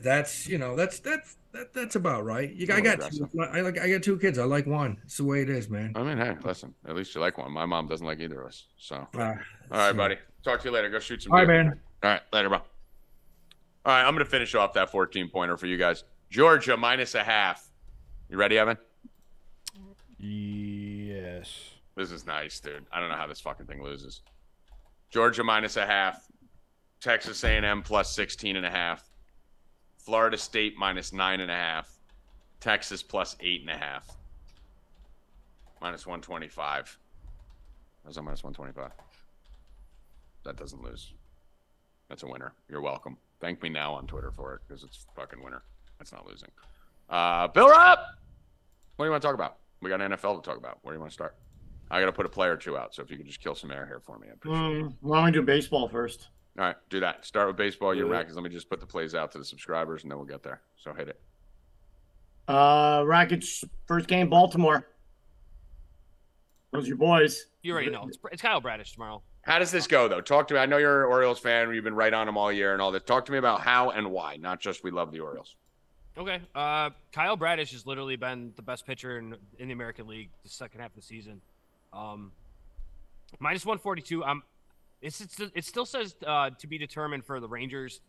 [0.01, 2.51] That's you know that's that's that, that's about right.
[2.53, 3.31] You I got aggressive.
[3.33, 4.39] two, I like I got two kids.
[4.39, 4.97] I like one.
[5.05, 5.93] It's the way it is, man.
[5.95, 6.75] I mean, hey, listen.
[6.87, 7.53] At least you like one.
[7.53, 8.67] My mom doesn't like either of us.
[8.79, 9.35] So, all Uh,
[9.71, 10.17] right, buddy.
[10.43, 10.89] Talk to you later.
[10.89, 11.33] Go shoot some.
[11.33, 11.79] All right, man.
[12.03, 12.59] All right, later, bro.
[12.59, 12.65] All
[13.87, 16.05] right, I'm gonna finish off that 14 pointer for you guys.
[16.31, 17.69] Georgia minus a half.
[18.31, 18.79] You ready, Evan?
[20.19, 21.71] Yes.
[21.97, 22.87] This is nice, dude.
[22.93, 24.23] I don't know how this fucking thing loses.
[25.11, 26.27] Georgia minus a half.
[27.01, 29.11] Texas A&M plus 16 and a half.
[30.03, 31.89] Florida State minus nine and a half.
[32.61, 34.07] Texas plus eight and a half.
[35.81, 36.99] Minus 125.
[38.05, 38.93] How's that minus 125?
[40.45, 41.13] That doesn't lose.
[42.09, 42.53] That's a winner.
[42.69, 43.17] You're welcome.
[43.41, 45.63] Thank me now on Twitter for it because it's fucking winner.
[45.99, 46.51] That's not losing.
[47.09, 47.99] Uh, Bill Rupp!
[48.97, 49.59] What do you want to talk about?
[49.81, 50.79] We got an NFL to talk about.
[50.83, 51.37] Where do you want to start?
[51.91, 52.95] I got to put a player or two out.
[52.95, 54.85] So if you could just kill some air here for me, I appreciate it.
[54.85, 56.29] Mm, why don't we do baseball first?
[56.59, 57.25] All right, do that.
[57.25, 57.95] Start with baseball.
[57.95, 58.35] Your rackets.
[58.35, 60.61] Let me just put the plays out to the subscribers, and then we'll get there.
[60.77, 61.21] So hit it.
[62.47, 64.87] Uh, Rackets first game, Baltimore.
[66.73, 67.47] Those are your boys.
[67.63, 68.05] You already know.
[68.07, 69.23] It's, it's Kyle Bradish tomorrow.
[69.43, 70.21] How does this go, though?
[70.21, 70.61] Talk to me.
[70.61, 71.73] I know you're an Orioles fan.
[71.75, 73.03] You've been right on them all year and all this.
[73.03, 75.57] Talk to me about how and why, not just we love the Orioles.
[76.17, 76.41] Okay.
[76.55, 80.51] Uh, Kyle Bradish has literally been the best pitcher in, in the American League the
[80.51, 81.41] second half of the season.
[81.93, 82.33] Um,
[83.41, 84.25] minus 142.
[84.25, 84.43] Um,
[85.03, 88.01] it's, it's it still says uh, to be determined for the Rangers.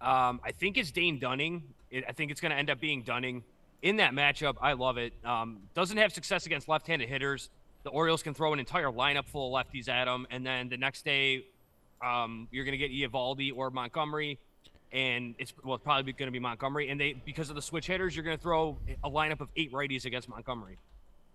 [0.00, 1.62] Um, I think it's Dane Dunning.
[1.90, 3.42] It, I think it's going to end up being Dunning
[3.82, 4.56] in that matchup.
[4.60, 5.12] I love it.
[5.24, 7.50] Um, doesn't have success against left-handed hitters.
[7.82, 10.76] The Orioles can throw an entire lineup full of lefties at him, and then the
[10.76, 11.46] next day,
[12.04, 14.38] um, you're going to get Eovaldi or Montgomery
[14.92, 16.88] and it's well it's probably going to be Montgomery.
[16.88, 19.72] And they because of the switch hitters, you're going to throw a lineup of eight
[19.72, 20.78] righties against Montgomery.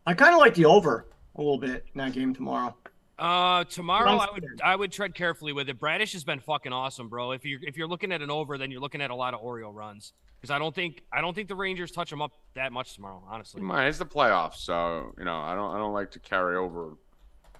[0.05, 2.75] I kind of like the over a little bit in that game tomorrow.
[3.19, 5.79] Uh, tomorrow I would I would tread carefully with it.
[5.79, 7.31] Bradish has been fucking awesome, bro.
[7.31, 9.33] If you are if you're looking at an over, then you're looking at a lot
[9.35, 12.31] of Oriole runs because I don't think I don't think the Rangers touch them up
[12.55, 13.23] that much tomorrow.
[13.29, 16.19] Honestly, Come on, it's the playoffs, so you know I don't I don't like to
[16.19, 16.97] carry over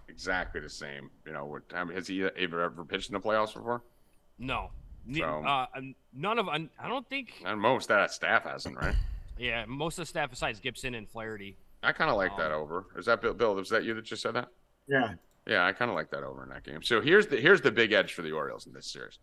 [0.10, 1.12] exactly the same.
[1.26, 3.84] You know, what I mean, has he ever ever pitched in the playoffs before?
[4.40, 4.72] no.
[5.06, 5.66] Ne- So- uh,
[6.14, 7.44] none of I don't think.
[7.46, 8.96] And most that staff hasn't, right?
[9.38, 11.58] Yeah, most of the staff besides Gibson and Flaherty.
[11.84, 12.86] I kind of like Um, that over.
[12.96, 13.34] Is that Bill?
[13.34, 14.48] Bill, was that you that just said that?
[14.88, 15.16] Yeah.
[15.48, 16.82] Yeah, I kind of like that over in that game.
[16.84, 19.20] So here's the here's the big edge for the Orioles in this series.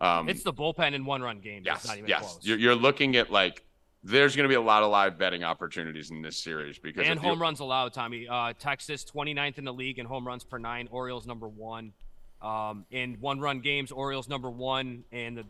[0.00, 1.66] Um, It's the bullpen in one run games.
[1.66, 2.20] yes, it's not even yes.
[2.20, 2.40] close.
[2.42, 3.64] You're, you're looking at like
[4.02, 7.18] there's going to be a lot of live betting opportunities in this series because and
[7.18, 8.26] if you- home runs allowed, Tommy.
[8.28, 10.88] Uh, Texas 29th in the league in home runs per nine.
[10.90, 11.92] Orioles number one.
[12.40, 15.44] Um, in one run games, Orioles number one, and the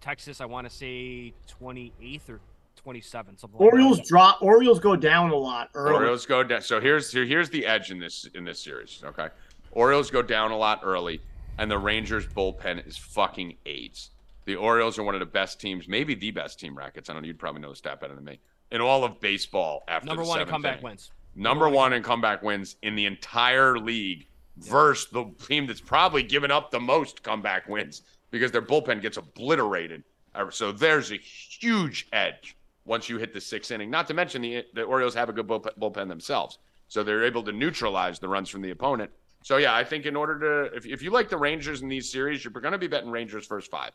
[0.00, 2.40] Texas, I want to say 28th or
[2.86, 3.40] 27th.
[3.40, 4.06] Something like Orioles that.
[4.06, 4.40] drop.
[4.40, 5.92] Orioles go down a lot early.
[5.94, 6.62] Orioles go down.
[6.62, 9.02] So here's here, here's the edge in this in this series.
[9.04, 9.28] Okay,
[9.72, 11.20] Orioles go down a lot early,
[11.58, 14.10] and the Rangers bullpen is fucking AIDS.
[14.44, 17.08] The Orioles are one of the best teams, maybe the best team rackets.
[17.08, 17.26] I don't know.
[17.26, 18.38] You'd probably know the stat better than me.
[18.70, 20.84] In all of baseball after Number one in comeback inning.
[20.84, 21.10] wins.
[21.34, 24.26] Number one in comeback wins in the entire league
[24.58, 29.16] versus the team that's probably given up the most comeback wins because their bullpen gets
[29.16, 30.02] obliterated.
[30.50, 33.90] So there's a huge edge once you hit the sixth inning.
[33.90, 36.58] Not to mention the the Orioles have a good bullpen themselves,
[36.88, 39.10] so they're able to neutralize the runs from the opponent.
[39.42, 42.10] So yeah, I think in order to if if you like the Rangers in these
[42.10, 43.90] series, you're going to be betting Rangers first five.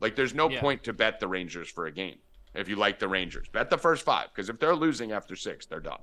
[0.00, 0.60] Like there's no Yeah.
[0.60, 2.18] point to bet the Rangers for a game
[2.54, 3.48] if you like the Rangers.
[3.48, 6.00] Bet the first five because if they're losing after six, they're done.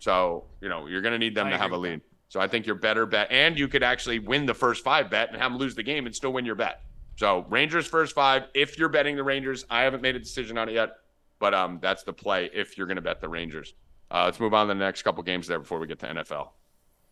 [0.00, 2.00] So, you know, you're going to need them I to have a lead.
[2.28, 3.28] So I think you're better bet.
[3.30, 6.06] And you could actually win the first five bet and have them lose the game
[6.06, 6.82] and still win your bet.
[7.16, 8.44] So Rangers first five.
[8.54, 10.94] If you're betting the Rangers, I haven't made a decision on it yet,
[11.38, 13.74] but um, that's the play if you're going to bet the Rangers.
[14.10, 16.48] Uh, let's move on to the next couple games there before we get to NFL.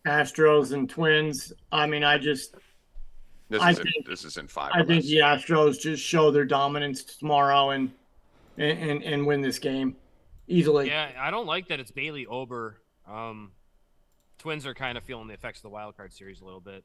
[0.07, 1.53] Astros and Twins.
[1.73, 2.55] I mean, I just
[3.49, 4.71] This I is in, think- this is in five.
[4.75, 7.91] I think the Astros just show their dominance tomorrow and
[8.57, 9.97] and and, and win this game
[10.49, 10.89] easily.
[10.89, 12.81] Yeah, I don't like that it's Bailey Ober.
[13.09, 13.53] Um,
[14.39, 16.85] Twins are kind of feeling the effects of the wild card series a little bit.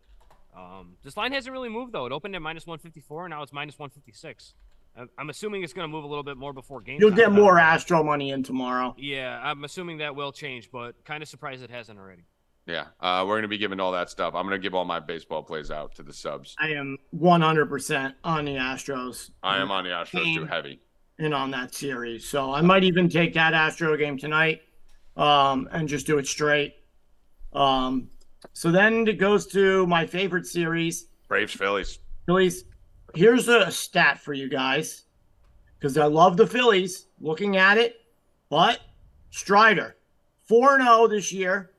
[0.58, 2.06] Um, this line hasn't really moved though.
[2.06, 4.54] It opened at minus 154, now it's minus 156.
[4.98, 7.00] I'm- I'm assuming it's going to move a little bit more before game.
[7.02, 8.96] You'll time, get more Astro money in tomorrow.
[8.98, 12.24] Yeah, I'm assuming that will change, but kind of surprised it hasn't already.
[12.68, 14.34] Yeah, uh, we're going to be giving all that stuff.
[14.34, 16.56] I'm going to give all my baseball plays out to the subs.
[16.60, 19.30] I am 100% on the Astros.
[19.44, 20.80] I am on the Astros too heavy.
[21.20, 22.28] And on that series.
[22.28, 24.62] So I might even take that Astro game tonight
[25.16, 26.76] um, and just do it straight.
[27.54, 28.10] Um,
[28.54, 32.00] so then it goes to my favorite series, Braves, Phillies.
[32.26, 32.66] Phillies.
[33.14, 35.04] Here's a stat for you guys
[35.80, 37.96] because I love the Phillies looking at it.
[38.50, 38.82] But
[39.30, 39.96] Strider,
[40.48, 41.72] 4 0 this year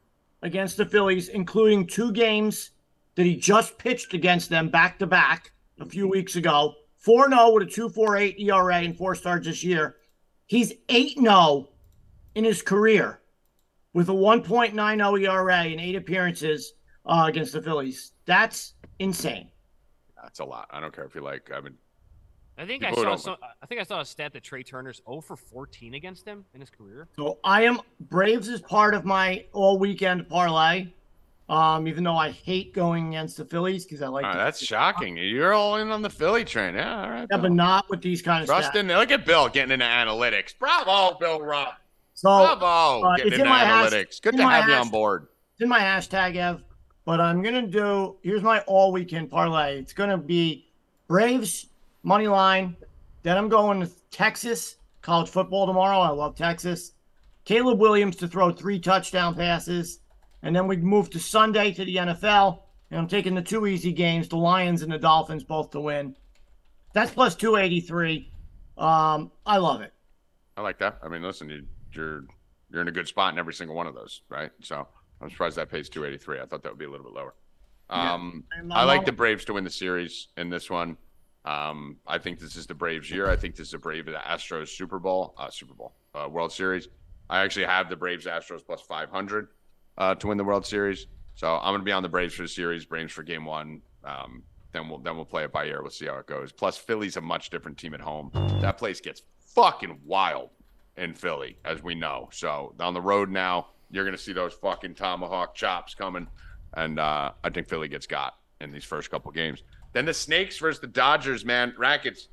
[0.43, 2.71] against the Phillies, including two games
[3.15, 6.75] that he just pitched against them back to back a few weeks ago.
[6.99, 9.97] 4 0 with a 2.48 ERA and four starts this year.
[10.47, 11.69] He's 8 0
[12.35, 13.21] in his career
[13.93, 16.75] with a 1.90 ERA and eight appearances
[17.07, 18.13] uh, against the Phillies.
[18.27, 19.49] That's insane.
[20.21, 20.69] That's a lot.
[20.71, 21.51] I don't care if you like.
[21.55, 21.75] I mean,
[22.59, 25.03] I think I saw don't- some, I think I saw a stat that Trea Turner's
[25.07, 27.09] 0 for 14 against him in his career.
[27.17, 30.89] So I am Braves is part of my all weekend parlay.
[31.49, 34.45] Um, even though I hate going against the Phillies because I like all right, to-
[34.45, 35.17] that's shocking.
[35.17, 36.75] You're all in on the Philly train.
[36.75, 37.21] Yeah, all right.
[37.31, 37.43] Yeah, Bill.
[37.43, 38.81] but not with these kind of Trust stats.
[38.81, 38.99] in there.
[38.99, 40.59] Look at Bill getting into analytics.
[40.59, 41.75] Bravo, Bill Rob.
[42.15, 44.21] So Bravo, uh, getting into in my hash- analytics.
[44.23, 45.29] Good in to my have you on board.
[45.53, 46.65] it's in my hashtag Ev,
[47.05, 49.79] but I'm gonna do here's my all weekend parlay.
[49.79, 50.67] It's gonna be
[51.07, 51.67] Braves
[52.07, 52.77] money line.
[53.23, 55.99] Then I'm going to Texas college football tomorrow.
[55.99, 56.93] I love Texas.
[57.45, 60.01] Caleb Williams to throw three touchdown passes,
[60.43, 62.61] and then we move to Sunday to the NFL.
[62.91, 66.15] And I'm taking the two easy games, the Lions and the Dolphins, both to win.
[66.95, 68.31] That's plus 283.
[68.79, 69.93] Um, I love it.
[70.57, 70.99] I like that.
[71.03, 72.25] I mean, listen, you, you're
[72.71, 74.51] you're in a good spot in every single one of those, right?
[74.63, 74.87] So
[75.21, 76.41] I'm surprised that pays 283.
[76.41, 77.35] I thought that would be a little bit lower.
[77.91, 80.97] Um, I'm- I like the Braves to win the series in this one.
[81.47, 83.31] Um, I think this is the Braves' year.
[83.31, 86.89] I think this is the Brave Astros Super Bowl, uh, Super Bowl, uh, World Series.
[87.31, 89.49] I actually have the Braves Astros plus 500
[89.99, 91.07] uh, to win the World Series.
[91.35, 93.83] So I'm going to be on the Braves for the series, Braves for game one.
[94.05, 95.83] Um, then we'll then we'll play it by ear.
[95.83, 96.53] We'll see how it goes.
[96.53, 98.31] Plus, Philly's a much different team at home.
[98.61, 99.23] That place gets
[99.55, 100.51] fucking wild
[100.97, 102.29] in Philly, as we know.
[102.33, 106.27] So on the road now, you're going to see those fucking tomahawk chops coming,
[106.75, 109.63] and uh, I think Philly gets got in these first couple games.
[109.97, 111.73] Then the Snakes versus the Dodgers, man.
[111.79, 112.29] Rackets.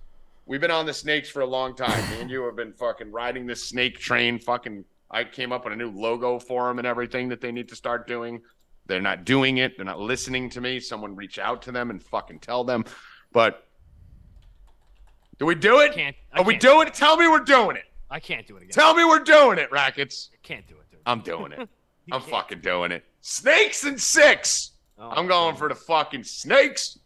[0.45, 2.11] We've been on the Snakes for a long time.
[2.11, 4.37] Me and you have been fucking riding this snake train.
[4.37, 7.69] Fucking, I came up with a new logo for them and everything that they need
[7.69, 8.41] to start doing.
[8.87, 9.77] They're not doing it.
[9.77, 10.81] They're not listening to me.
[10.81, 12.83] Someone reach out to them and fucking tell them.
[13.31, 13.65] But
[15.39, 15.93] do we do it?
[15.93, 16.17] Can't.
[16.33, 16.93] I Are we doing it?
[16.93, 17.85] Tell me we're doing it.
[18.11, 18.73] I can't do it again.
[18.73, 20.31] Tell me we're doing it, Rackets.
[20.33, 20.99] I can't do it, dude.
[21.05, 21.59] I'm doing it.
[22.11, 22.25] I'm can't.
[22.25, 23.05] fucking doing it.
[23.21, 24.71] Snakes and six.
[24.99, 26.99] Oh, I'm going for the fucking snakes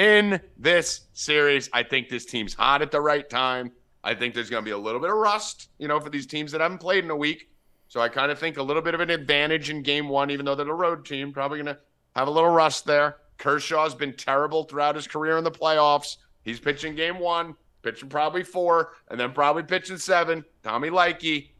[0.00, 1.68] in this series.
[1.74, 3.70] I think this team's hot at the right time.
[4.02, 6.26] I think there's going to be a little bit of rust, you know, for these
[6.26, 7.50] teams that haven't played in a week.
[7.88, 10.46] So I kind of think a little bit of an advantage in game one, even
[10.46, 11.78] though they're a road team, probably going to
[12.16, 13.16] have a little rust there.
[13.36, 16.16] Kershaw's been terrible throughout his career in the playoffs.
[16.44, 20.46] He's pitching game one, pitching probably four, and then probably pitching seven.
[20.62, 21.50] Tommy Likey.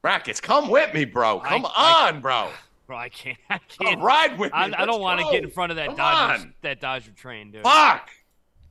[0.00, 1.40] Brackets, come with me, bro.
[1.40, 2.48] Come I- on, bro.
[2.88, 3.36] Bro, I can't.
[3.50, 4.00] I can't.
[4.00, 4.58] ride with me.
[4.58, 6.54] I, I don't want to get in front of that Come Dodger on.
[6.62, 7.62] that Dodger train, dude.
[7.62, 8.08] Fuck!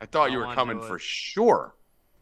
[0.01, 1.75] I thought I you were coming for sure.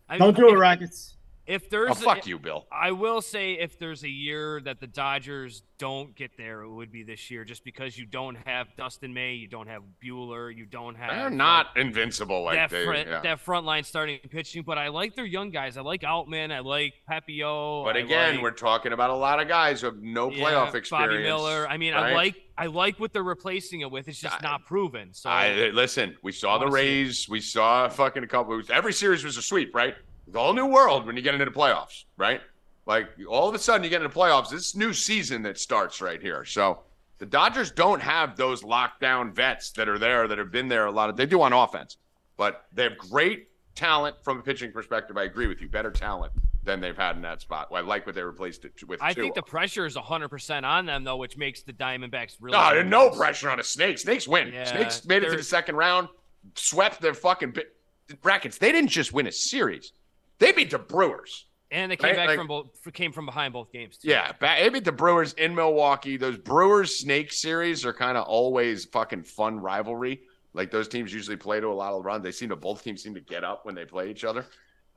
[0.10, 1.15] I- Don't do it, Rackets.
[1.48, 2.66] If oh, there's Oh, a- fuck you, Bill.
[2.72, 6.92] I will say if there's a year that the Dodgers don't get there, it would
[6.92, 10.66] be this year, just because you don't have Dustin May, you don't have Buehler, you
[10.66, 12.84] don't have They're like, not invincible like that they.
[12.86, 13.22] front, yeah.
[13.22, 14.64] that front line starting pitching.
[14.64, 15.78] But I like their young guys.
[15.78, 16.52] I like Outman.
[16.52, 17.86] I like Pepiot.
[17.86, 20.74] But again, like- we're talking about a lot of guys who have no yeah, playoff
[20.74, 20.92] experience.
[21.14, 21.68] Bobby Miller.
[21.70, 24.08] I mean, I like I like what they're replacing it with.
[24.08, 25.14] It's just I- not proven.
[25.14, 26.16] So I listen.
[26.24, 26.74] We saw the see.
[26.74, 27.30] Rays.
[27.30, 28.60] We saw fucking a couple.
[28.72, 29.96] Every series was a sweep, right?
[30.28, 32.42] It's a whole new world when you get into the playoffs, right?
[32.86, 34.50] Like all of a sudden you get into the playoffs.
[34.50, 36.46] This new season that starts right here.
[36.46, 36.80] So
[37.18, 40.92] the Dodgers don't have those lockdown vets that are there that have been there a
[40.92, 41.18] lot of.
[41.18, 41.98] They do on offense,
[42.38, 45.18] but they have great talent from a pitching perspective.
[45.18, 45.70] I agree with you.
[45.70, 47.70] Better talent than they've had in that spot.
[47.72, 49.02] I like what they replaced it with.
[49.02, 52.58] I think the pressure is 100% on them though, which makes the Diamondbacks really.
[52.58, 54.00] No, no pressure on a snake.
[54.00, 54.52] Snakes win.
[54.52, 56.10] Yeah, Snakes made it to the second round,
[56.56, 58.58] swept their fucking bi- brackets.
[58.58, 59.94] They didn't just win a series;
[60.40, 61.46] they beat the Brewers.
[61.72, 63.98] And they came Right, back like- from both came from behind both games.
[63.98, 64.10] Too.
[64.10, 66.16] Yeah, they beat the Brewers in Milwaukee.
[66.16, 70.22] Those Brewers Snake series are kind of always fucking fun rivalry.
[70.54, 72.24] Like those teams usually play to a lot of runs.
[72.24, 74.46] They seem to both teams seem to get up when they play each other.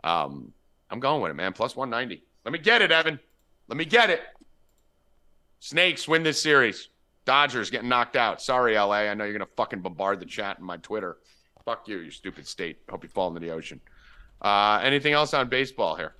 [0.04, 0.52] Um,
[0.90, 1.52] I'm going with it, man.
[1.52, 2.22] Plus 190.
[2.44, 3.18] Let me get it, Evan.
[3.66, 4.20] Let me get it.
[5.60, 6.88] Snakes win this series.
[7.24, 8.40] Dodgers getting knocked out.
[8.40, 9.08] Sorry, LA.
[9.10, 11.18] I know you're gonna fucking bombard the chat and my Twitter.
[11.64, 12.78] Fuck you, you stupid state.
[12.88, 13.80] Hope you fall into the ocean.
[14.40, 16.14] Uh, anything else on baseball here?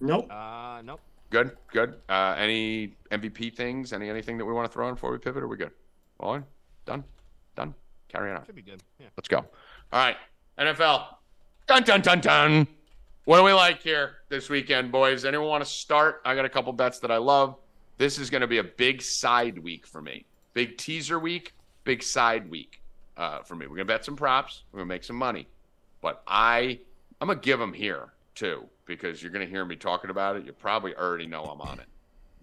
[0.00, 0.30] Nope.
[0.30, 1.00] Uh, nope.
[1.30, 1.94] Good, good.
[2.08, 3.92] Uh, any MVP things?
[3.92, 5.42] Any anything that we want to throw in before we pivot?
[5.42, 5.70] Are we good?
[6.18, 6.44] All in?
[6.86, 7.04] Done?
[7.54, 7.74] Done?
[8.08, 8.44] Carry on.
[8.46, 8.82] Should be good.
[8.98, 9.06] Yeah.
[9.16, 9.38] Let's go.
[9.38, 9.46] All
[9.92, 10.16] right.
[10.58, 11.04] NFL.
[11.66, 12.66] Dun dun dun dun.
[13.26, 15.24] What do we like here this weekend, boys?
[15.24, 16.22] Anyone want to start?
[16.24, 17.56] I got a couple bets that I love.
[17.98, 20.24] This is going to be a big side week for me.
[20.54, 22.80] Big teaser week, big side week
[23.16, 23.66] uh, for me.
[23.66, 24.64] We're gonna bet some props.
[24.72, 25.46] We're gonna make some money,
[26.00, 26.80] but I
[27.20, 30.44] I'm gonna give them here too because you're gonna hear me talking about it.
[30.44, 31.86] You probably already know I'm on it.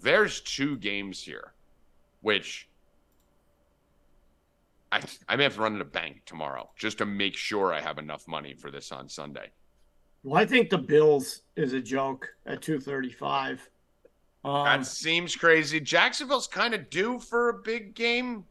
[0.02, 1.54] There's two games here,
[2.22, 2.68] which
[4.92, 7.82] I I may have to run to the bank tomorrow just to make sure I
[7.82, 9.52] have enough money for this on Sunday.
[10.24, 13.70] Well, I think the Bills is a joke at 235.
[14.44, 15.80] Um, That seems crazy.
[15.80, 18.46] Jacksonville's kind of due for a big game.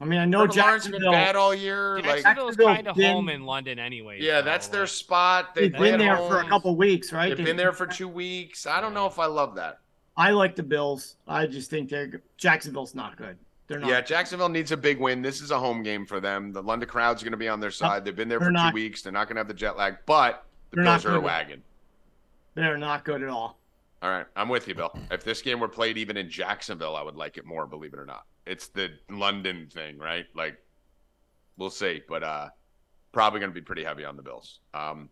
[0.00, 1.96] I mean, I know Trevor Lawrence has been bad all year.
[1.96, 4.18] Like, Jacksonville's Jacksonville's kind of home in London anyway.
[4.20, 5.54] yeah, so, that's their spot.
[5.54, 7.36] They They've been at there for a couple weeks, right?
[7.36, 8.66] They've been there for two weeks.
[8.66, 9.80] I don't know if I love that.
[10.16, 11.16] I like the Bills.
[11.26, 13.36] I just think they're Jacksonville's not good.
[13.66, 13.90] They're not.
[13.90, 15.20] Yeah, Jacksonville needs a big win.
[15.20, 16.52] This is a home game for them.
[16.52, 18.04] The London crowd's going to be on their side.
[18.04, 19.02] They've been there for they're two not- weeks.
[19.02, 21.62] They're not going to have the jet lag, but the Bills are a wagon.
[22.54, 23.58] They're not good at all.
[24.00, 24.96] All right, I'm with you, Bill.
[25.10, 27.66] If this game were played even in Jacksonville, I would like it more.
[27.66, 30.26] Believe it or not, it's the London thing, right?
[30.34, 30.58] Like,
[31.56, 32.48] we'll see, but uh,
[33.12, 34.60] probably going to be pretty heavy on the Bills.
[34.74, 35.10] Um,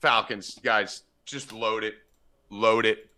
[0.00, 1.94] Falcons, guys, just load it,
[2.50, 3.10] load it,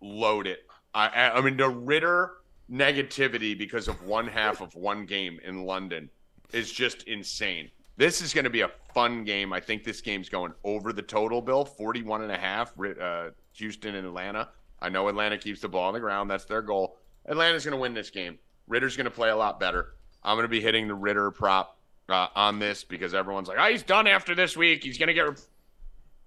[0.00, 0.60] load it.
[0.94, 2.32] I, I mean, the Ridder
[2.70, 6.08] negativity because of one half of one game in London
[6.52, 7.70] is just insane.
[7.96, 9.52] This is going to be a fun game.
[9.52, 13.94] I think this game's going over the total, Bill, 41 and a half, uh, Houston
[13.94, 14.48] and Atlanta.
[14.80, 16.30] I know Atlanta keeps the ball on the ground.
[16.30, 16.98] That's their goal.
[17.26, 18.38] Atlanta's going to win this game.
[18.66, 19.94] Ridder's going to play a lot better.
[20.22, 23.70] I'm going to be hitting the Ridder prop uh, on this because everyone's like, oh,
[23.70, 24.82] he's done after this week.
[24.82, 25.26] He's going to get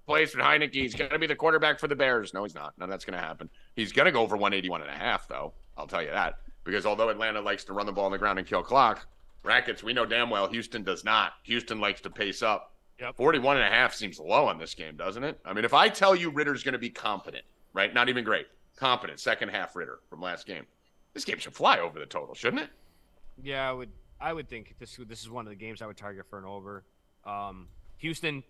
[0.08, 0.74] replaced with Heinicke.
[0.74, 2.34] He's going to be the quarterback for the Bears.
[2.34, 2.78] No, he's not.
[2.78, 3.50] None of that's going to happen.
[3.76, 5.54] He's going to go over 181 and a half, though.
[5.78, 6.40] I'll tell you that.
[6.64, 9.08] Because although Atlanta likes to run the ball on the ground and kill clock,
[9.42, 11.34] brackets, we know damn well Houston does not.
[11.44, 12.74] Houston likes to pace up.
[13.00, 13.16] Yep.
[13.16, 15.40] 41 and a half seems low on this game, doesn't it?
[15.46, 17.94] I mean, if I tell you Ridder's going to be competent, right?
[17.94, 18.48] Not even great.
[18.76, 20.66] Competent, second half Ridder from last game.
[21.18, 22.70] This game should fly over the total, shouldn't it?
[23.42, 23.90] Yeah, I would.
[24.22, 26.46] I would think this this is one of the games I would target for an
[26.46, 26.84] over.
[27.26, 28.44] Um, Houston,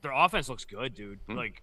[0.00, 1.18] their offense looks good, dude.
[1.28, 1.36] Hmm.
[1.36, 1.62] Like,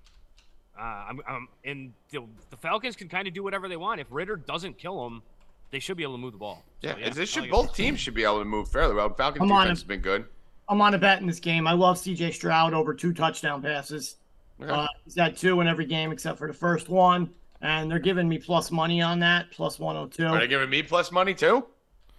[0.80, 4.00] uh, I'm, I'm, and the, the Falcons can kind of do whatever they want.
[4.00, 5.24] If Ridder doesn't kill them,
[5.72, 6.64] they should be able to move the ball.
[6.84, 7.52] So, Yeah, yeah this should like it.
[7.52, 9.12] both teams should be able to move fairly well.
[9.12, 10.26] Falcons Come on, defense has been good.
[10.70, 11.66] I'm on a bet in this game.
[11.66, 14.18] I love CJ Stroud over two touchdown passes.
[14.62, 14.72] Okay.
[14.72, 17.32] Uh, he's had two in every game except for the first one,
[17.66, 20.26] and they're giving me plus money on that, plus 102.
[20.26, 21.66] Are they giving me plus money too?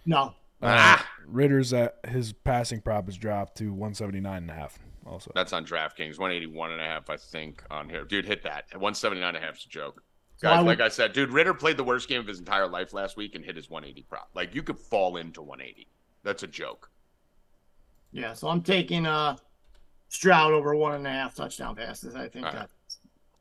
[0.05, 0.67] No, Uh,
[0.99, 1.07] Ah!
[1.25, 4.79] Ridder's at his passing prop has dropped to 179 and a half.
[5.05, 8.03] Also, That's on DraftKings, 181 and a half, I think, on here.
[8.05, 8.65] Dude, hit that.
[8.73, 10.03] 179 and a half is a joke.
[10.37, 12.39] So Guys, I would- like I said, dude, Ridder played the worst game of his
[12.39, 14.29] entire life last week and hit his 180 prop.
[14.33, 15.87] Like, you could fall into 180.
[16.23, 16.89] That's a joke.
[18.11, 18.33] yeah.
[18.33, 19.37] So I'm taking uh
[20.09, 22.15] Stroud over one and a half touchdown passes.
[22.15, 22.69] I think All right.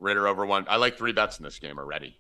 [0.01, 0.67] Ridder over one.
[0.69, 2.17] I like three bets in this game already.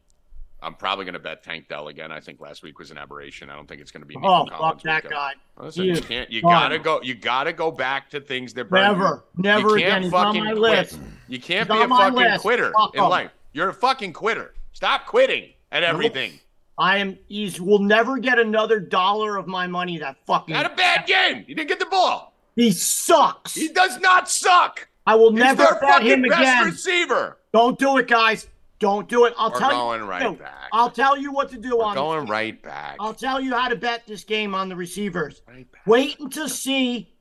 [0.62, 2.10] I'm probably going to bet Tank Dell again.
[2.10, 3.50] I think last week was an aberration.
[3.50, 4.16] I don't think it's going to be.
[4.22, 5.12] Oh, Nico fuck that weekend.
[5.12, 5.32] guy.
[5.58, 6.30] Listen, you can't.
[6.30, 6.50] You done.
[6.50, 7.02] gotta go.
[7.02, 8.98] You gotta go back to things that burn you.
[8.98, 10.02] Never, never you can't again.
[10.04, 10.60] He's on fucking my quit.
[10.60, 10.98] list.
[11.28, 12.40] You can't He's be a fucking list.
[12.40, 13.30] quitter Fuck in life.
[13.52, 14.54] You're a fucking quitter.
[14.72, 16.32] Stop quitting at everything.
[16.78, 17.18] I am.
[17.28, 19.98] He's will never get another dollar of my money.
[19.98, 20.54] That fucking.
[20.54, 21.44] Had a bad game.
[21.46, 22.34] You didn't get the ball.
[22.56, 23.54] He sucks.
[23.54, 24.88] He does not suck.
[25.06, 26.64] I will He's never bet him fucking best again.
[26.64, 27.38] receiver.
[27.56, 28.48] Don't do it, guys.
[28.80, 29.32] Don't do it.
[29.38, 30.06] I'll We're tell going you.
[30.06, 30.68] right no, back.
[30.74, 31.94] I'll tell you what to do We're on.
[31.94, 32.96] going right back.
[33.00, 35.40] I'll tell you how to bet this game on the receivers.
[35.48, 35.86] Right back.
[35.86, 37.14] Wait until see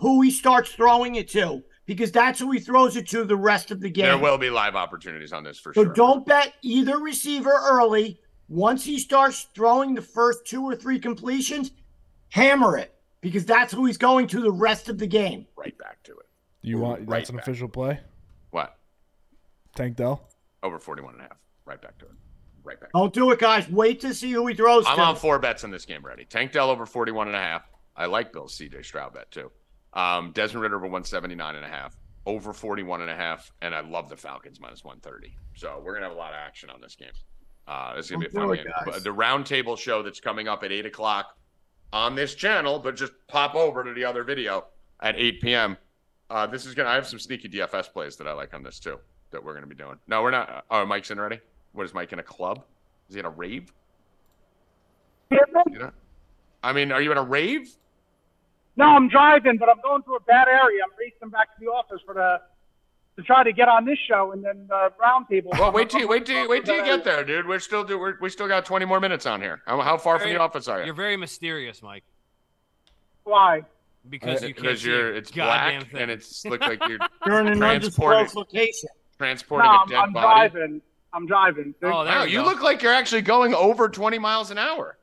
[0.00, 3.70] who he starts throwing it to, because that's who he throws it to the rest
[3.70, 4.06] of the game.
[4.06, 5.90] There will be live opportunities on this for So sure.
[5.90, 8.18] So don't bet either receiver early.
[8.48, 11.70] Once he starts throwing the first two or three completions,
[12.30, 15.46] hammer it because that's who he's going to the rest of the game.
[15.54, 16.26] right back to it.
[16.62, 17.46] You want right that's an back.
[17.46, 18.00] official play?
[19.72, 19.76] What?
[19.76, 20.28] Tank Dell.
[20.62, 21.38] Over 41 and a half.
[21.64, 22.12] Right back to it.
[22.64, 22.92] Right back.
[22.92, 23.68] Don't do it, guys.
[23.68, 25.02] Wait to see who he throws I'm to.
[25.02, 26.24] on four bets in this game already.
[26.24, 27.68] Tank Dell over 41 and a half.
[27.96, 29.50] I like Bill's CJ Stroud bet too.
[29.92, 31.96] Um, Desmond Ridder over 179 and a half.
[32.24, 33.50] Over 41 and a half.
[33.62, 35.36] And I love the Falcons minus 130.
[35.56, 37.10] So we're going to have a lot of action on this game.
[37.66, 38.66] Uh, it's going to be a fun do game.
[38.66, 38.82] guys.
[38.84, 41.36] But The roundtable show that's coming up at 8 o'clock
[41.92, 44.66] on this channel, but just pop over to the other video
[45.00, 45.76] at 8 p.m.
[46.30, 48.62] Uh, this is going to, I have some sneaky DFS plays that I like on
[48.62, 48.98] this too
[49.32, 49.98] that we're going to be doing.
[50.06, 50.64] No, we're not.
[50.70, 51.40] Oh, Mike's in already?
[51.72, 52.62] What is Mike in a club?
[53.08, 53.72] Is he in a rave?
[55.30, 55.38] You
[55.78, 55.90] know?
[56.62, 57.68] I mean, are you in a rave?
[58.76, 60.82] No, I'm driving, but I'm going through a bad area.
[60.84, 62.40] I'm racing back to the office for the
[63.16, 65.50] to try to get on this show and then the roundtable.
[65.58, 67.46] Well, wait till you, wait till you, wait till you get there, dude.
[67.46, 69.60] We're still do we're, we still got 20 more minutes on here.
[69.66, 70.86] How, how far from the office are you?
[70.86, 72.04] You're very mysterious, Mike,
[73.24, 73.62] Why?
[74.08, 76.00] because Uh, you can't Because see you're a it's black thing.
[76.00, 78.18] and it's look like you're You're in an Transported.
[78.20, 78.88] undisclosed location.
[79.26, 80.50] Transporting no, a I'm, dead I'm body.
[80.50, 80.82] driving.
[81.14, 82.44] I'm driving There- Oh, there Wow, we you go.
[82.44, 84.98] look like you're actually going over 20 miles an hour.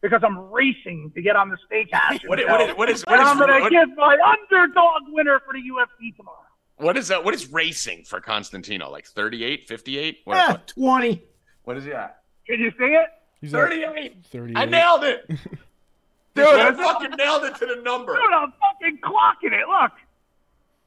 [0.00, 2.20] because I'm racing to get on the steakhouse.
[2.28, 2.52] What is, show.
[2.52, 5.60] what is what is and what I'm gonna is, give my underdog winner for the
[5.60, 6.46] UFC tomorrow.
[6.78, 7.22] what is that?
[7.24, 8.90] What is racing for Constantino?
[8.90, 10.18] Like 38, 58?
[10.24, 11.22] What, Yeah, what, 20.
[11.64, 12.22] what is he at?
[12.46, 13.06] Can you see it?
[13.40, 14.24] He's at 38.
[14.32, 14.56] 38.
[14.56, 15.28] I nailed it.
[16.34, 18.14] Dude, I fucking nailed it to the number.
[18.14, 19.66] Dude, I'm fucking clocking it.
[19.68, 19.92] Look.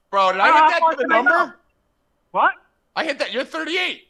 [0.09, 1.55] Bro, did I get hit that to the fucking I number?
[2.31, 2.51] What?
[2.95, 3.31] I hit that.
[3.33, 4.07] You're 38.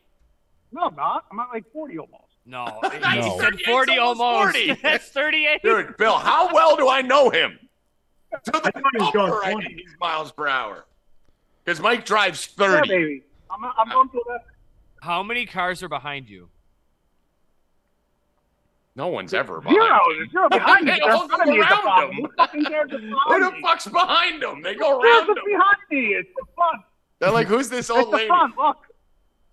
[0.72, 1.26] No, I'm not.
[1.32, 2.24] I'm at like 40 almost.
[2.45, 2.89] No, No.
[2.89, 4.57] he said 40 almost almost.
[4.57, 4.74] 40.
[4.84, 5.61] That's 38.
[5.63, 7.59] Dude, Bill, how well do I know him?
[8.45, 9.67] To the I thought going number, I 20.
[9.67, 10.86] think he's miles per hour.
[11.63, 12.88] Because Mike drives Yeah, 30.
[12.89, 13.24] baby.
[13.51, 14.39] I'm, I'm going to the.
[15.01, 16.49] How many cars are behind you?
[18.95, 19.76] no one's ever behind.
[19.76, 19.88] Zero.
[19.88, 20.17] him.
[20.17, 20.91] There's zero behind me.
[20.91, 22.15] They They're all in front of go me the around them.
[22.22, 24.61] Who fucking cares what's Who behind the fuck's behind them?
[24.61, 25.45] They go Who cares around what's him.
[25.47, 25.99] behind me?
[26.15, 26.82] It's the front.
[27.22, 28.28] They're like, who's this old lady?
[28.28, 28.57] front.
[28.57, 28.78] Look.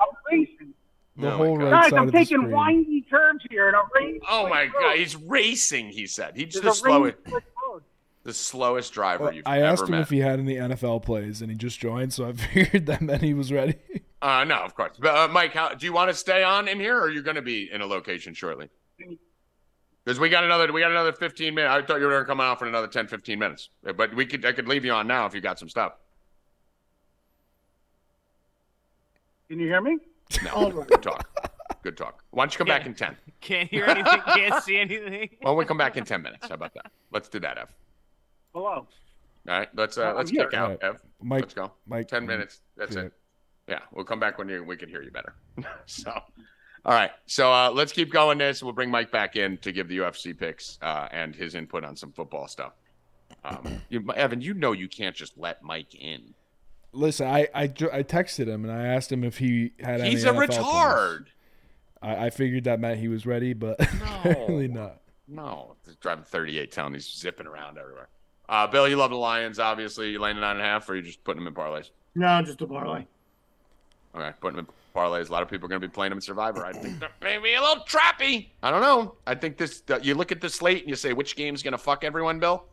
[0.00, 0.74] I'm racing.
[1.16, 2.50] The Oh whole right Guys, side I'm of taking screen.
[2.52, 4.20] windy turns here in a rain.
[4.28, 4.98] Oh my slick god, road.
[4.98, 5.88] he's racing.
[5.90, 7.82] He said he's There's the slowest, rain slick road.
[8.22, 10.02] the slowest driver Well, you've I ever asked him met.
[10.02, 13.22] if he had any NFL plays, and he just joined, so I figured that meant
[13.22, 13.74] he was ready.
[14.22, 14.92] Uh, no, of course.
[14.98, 17.22] But uh, Mike, how, do you want to stay on in here, or are you
[17.22, 18.68] going to be in a location shortly?
[20.04, 21.70] Because we got another, we got another 15 minutes.
[21.72, 24.24] I thought you were going to come out for another 10, 15 minutes, but we
[24.24, 25.92] could, I could leave you on now if you got some stuff.
[29.48, 29.98] Can you hear me?
[30.44, 30.86] No, All right.
[30.86, 31.26] good talk,
[31.82, 32.22] good talk.
[32.30, 33.16] Why don't you come back in 10?
[33.40, 34.20] Can't hear anything.
[34.26, 35.30] Can't see anything.
[35.40, 36.48] Why don't we come back in 10 minutes?
[36.48, 36.92] How about that?
[37.12, 37.68] Let's do that, Ev.
[38.52, 38.68] Hello.
[38.68, 38.86] All
[39.46, 40.44] right, let's uh, I'm let's here.
[40.44, 40.82] kick out, Alright.
[40.82, 41.00] Ev.
[41.22, 41.72] Mike, Let's go.
[41.86, 42.60] Mike, 10 minutes.
[42.76, 43.02] That's yeah.
[43.02, 43.12] it.
[43.68, 45.34] Yeah, we'll come back when you we can hear you better.
[45.86, 46.10] so,
[46.84, 47.10] all right.
[47.26, 48.62] So uh, let's keep going this.
[48.62, 51.96] We'll bring Mike back in to give the UFC picks uh, and his input on
[51.96, 52.72] some football stuff.
[53.44, 56.34] Um, you, Evan, you know you can't just let Mike in.
[56.92, 60.24] Listen, I, I I texted him and I asked him if he had any He's
[60.24, 61.26] a NFL retard.
[62.00, 65.00] I, I figured that meant he was ready, but apparently not.
[65.26, 66.94] No, he's driving 38 town.
[66.94, 68.08] He's zipping around everywhere.
[68.48, 70.10] Uh, Bill, you love the Lions, obviously.
[70.10, 71.90] You laying a nine and a half, or you just putting them in parlays?
[72.14, 73.04] No, just a parlay.
[74.14, 75.28] All right, putting them in parlays.
[75.28, 76.64] A lot of people are going to be playing them in Survivor.
[76.64, 78.48] I think that may be a little trappy.
[78.62, 79.16] I don't know.
[79.26, 79.82] I think this.
[79.90, 82.38] Uh, you look at the slate and you say, which game's going to fuck everyone,
[82.40, 82.64] Bill?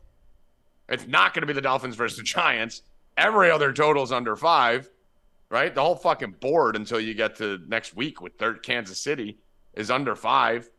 [0.87, 2.83] It's not going to be the Dolphins versus the Giants.
[3.17, 4.89] Every other total's under five,
[5.49, 5.73] right?
[5.73, 9.37] The whole fucking board until you get to next week with third Kansas City
[9.73, 10.69] is under five.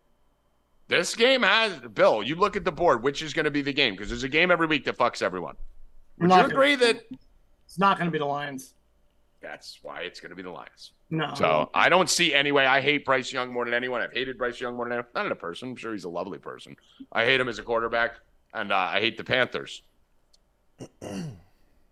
[0.89, 2.22] This game has Bill.
[2.22, 4.28] You look at the board, which is going to be the game because there's a
[4.28, 5.57] game every week that fucks everyone.
[6.18, 7.03] Would Not you gonna- agree that
[7.64, 8.74] It's not going to be the Lions.
[9.41, 10.93] that's why it's going to be the Lions?
[11.11, 11.34] No.
[11.34, 12.66] So I don't see any way.
[12.66, 14.01] I hate Bryce Young more than anyone.
[14.01, 15.07] I've hated Bryce Young more than anyone.
[15.14, 15.70] Not as a person.
[15.70, 16.76] I'm sure he's a lovely person.
[17.12, 18.16] I hate him as a quarterback,
[18.55, 19.82] and uh, I hate the Panthers.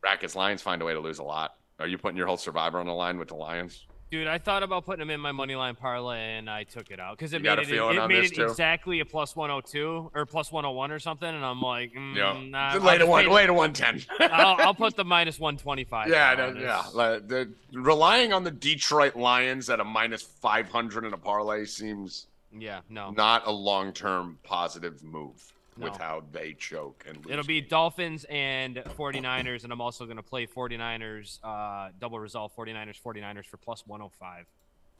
[0.04, 1.54] Brackets Lions find a way to lose a lot.
[1.78, 3.86] Are you putting your whole survivor on the line with the Lions?
[4.10, 7.00] Dude, I thought about putting them in my money line parlay, and I took it
[7.00, 8.44] out because it made a it, it made it too?
[8.44, 12.38] exactly a plus 102 or plus 101 or something, and I'm like, mm, Yeah.
[12.38, 14.02] nah, I'll lay to just one, one ten.
[14.20, 16.10] I'll, I'll put the minus 125.
[16.10, 16.84] Yeah, no, yeah.
[16.92, 21.64] Like, the, relying on the Detroit Lions at a minus five hundred in a parlay
[21.64, 23.10] seems yeah, no.
[23.12, 26.04] not a long-term positive move with No.
[26.04, 27.70] how they choke and lose It'll be games.
[27.70, 33.46] Dolphins and 49ers, and I'm also going to play 49ers, uh, double resolve 49ers, 49ers
[33.46, 34.46] for plus 105.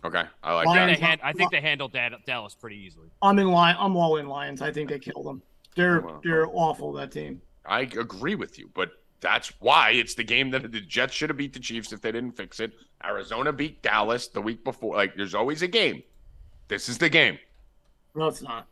[0.04, 0.24] okay.
[0.42, 0.86] I like I Lions- that.
[0.86, 3.08] think, they hand, I think they handled Da- Dallas pretty easily.
[3.22, 3.76] I'm in line.
[3.78, 4.62] I'm all in Lions.
[4.62, 5.42] I think they killed them.
[5.76, 6.20] They're Wow.
[6.22, 6.92] they're awful.
[6.92, 7.40] That team.
[7.66, 11.36] I agree with you, but that's why it's the game that the Jets should have
[11.38, 12.74] beat the Chiefs if they didn't fix it.
[13.02, 14.94] Arizona beat Dallas the week before.
[14.96, 16.02] Like, there's always a game.
[16.68, 17.38] This is the game.
[18.14, 18.66] No, it's not.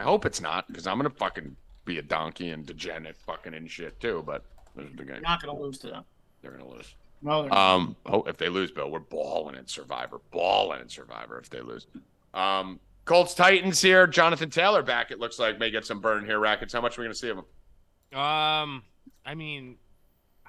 [0.00, 3.70] I hope it's not because I'm gonna fucking be a donkey and degenerate fucking and
[3.70, 4.22] shit too.
[4.24, 4.42] But
[4.74, 5.16] this is the game.
[5.16, 6.04] You're not gonna lose to them.
[6.40, 6.94] They're gonna lose.
[7.20, 7.74] No, they're not.
[7.74, 11.38] Um, oh, if they lose, Bill, we're balling in Survivor, balling in Survivor.
[11.38, 11.86] If they lose,
[12.32, 14.06] um, Colts Titans here.
[14.06, 15.10] Jonathan Taylor back.
[15.10, 16.38] It looks like may get some burn here.
[16.38, 16.72] Rackets.
[16.72, 18.18] How much are we gonna see of him?
[18.18, 18.82] Um,
[19.26, 19.76] I mean,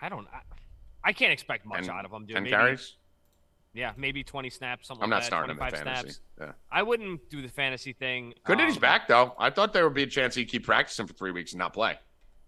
[0.02, 0.28] I don't.
[0.34, 0.40] I,
[1.04, 2.36] I can't expect much Ten- out of him, dude.
[2.36, 2.96] Ten Maybe, carries.
[3.74, 5.26] Yeah, maybe 20 snaps, something I'm like not that.
[5.28, 6.04] starting him in 25 fantasy.
[6.14, 6.22] snaps.
[6.40, 6.52] Yeah.
[6.72, 8.34] I wouldn't do the fantasy thing.
[8.44, 9.34] Good that he's Um, back though.
[9.40, 11.72] I thought there would be a chance he'd keep practicing for three weeks and not
[11.74, 11.98] play.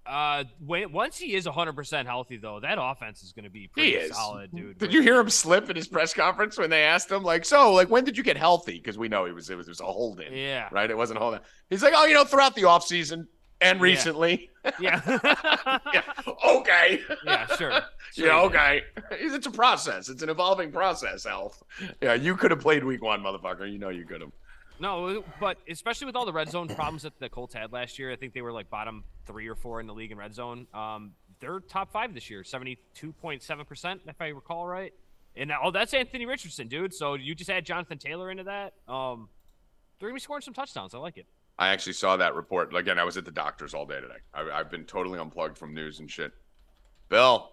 [0.06, 4.10] Uh, when once he is 100% healthy, though, that offense is going to be pretty
[4.10, 4.78] solid, dude.
[4.78, 7.72] Did you hear him slip in his press conference when they asked him, like, so,
[7.72, 8.74] like, when did you get healthy?
[8.74, 10.68] Because we know he was it was, it was a hold in, Yeah.
[10.74, 10.92] right?
[10.92, 11.40] It wasn't a hold in.
[11.70, 13.28] He's like, oh, you know, throughout the offseason
[13.64, 14.50] and recently.
[14.80, 15.02] Yeah.
[15.94, 16.04] yeah.
[16.46, 17.02] Okay.
[17.26, 17.72] yeah, sure.
[18.16, 18.56] Yeah, Sure did.
[18.58, 18.82] okay.
[19.12, 20.08] It's a process.
[20.08, 21.64] It's an evolving process, Alf.
[22.00, 23.72] Yeah, you could have played week one, motherfucker.
[23.72, 24.32] You know you could have.
[24.80, 28.12] No, but especially with all the red zone problems that the Colts had last year,
[28.12, 30.68] I think they were like bottom three or four in the league in red zone.
[30.76, 34.94] Um, they're top five this year, seventy-two point seven percent, if I recall right.
[35.36, 36.94] And oh, that's Anthony Richardson, dude.
[36.94, 38.74] So you just add Jonathan Taylor into that.
[38.88, 39.30] Um,
[40.00, 40.94] they're gonna be scoring some touchdowns.
[40.94, 41.26] I like it.
[41.58, 42.76] I actually saw that report.
[42.76, 44.18] Again, I was at the doctor's all day today.
[44.34, 46.32] I, I've been totally unplugged from news and shit.
[47.10, 47.52] Bill,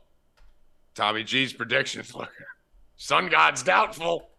[0.95, 2.15] Tommy G's predictions.
[2.15, 2.31] Look,
[2.97, 4.31] Sun God's doubtful.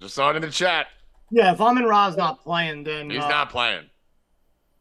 [0.00, 0.88] Just saw it in the chat.
[1.30, 3.88] Yeah, if Amon Ra's not playing, then He's uh, not playing.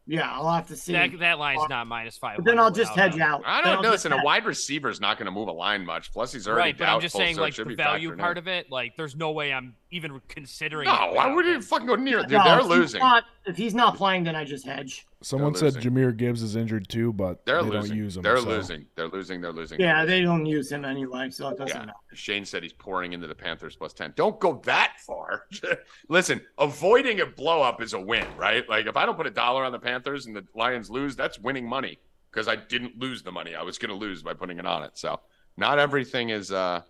[0.07, 0.93] Yeah, I'll have to see.
[0.93, 2.37] That that line's not minus five.
[2.37, 3.41] but then I'll just hedge out.
[3.43, 3.81] I don't know.
[3.81, 6.13] just Listen, a wide receiver is not going to move a line much.
[6.13, 8.43] Plus, he's already Right, but I'm just saying, so like the value part in.
[8.43, 8.69] of it.
[8.69, 10.87] Like, there's no way I'm even considering.
[10.87, 11.61] No, it why would you him.
[11.61, 12.19] fucking go near?
[12.19, 12.23] it.
[12.27, 12.99] Dude, No, they're if he's losing.
[12.99, 15.05] not- if he's not playing, then I just hedge.
[15.21, 15.91] Someone They're said losing.
[15.93, 17.89] Jahmyr Gibbs is injured too, but They're they losing.
[17.91, 18.23] don't use him.
[18.23, 18.43] they're so.
[18.47, 18.85] losing.
[18.95, 19.41] They're losing.
[19.41, 19.79] They're losing.
[19.79, 21.85] Yeah, they don't use him anyway, so it doesn't Yeah.
[21.85, 21.93] matter.
[22.13, 24.13] Shane said he's pouring into the Panthers plus 10.
[24.15, 25.45] Don't go that far.
[26.09, 28.67] Listen, avoiding a blow up is a win, right?
[28.67, 31.37] Like if I don't put a dollar on the Panthers and the Lions lose, that's
[31.39, 31.99] winning money
[32.31, 34.83] because I didn't lose the money I was going to lose by putting it on
[34.83, 34.91] it.
[34.97, 35.19] So,
[35.57, 36.81] not everything is uh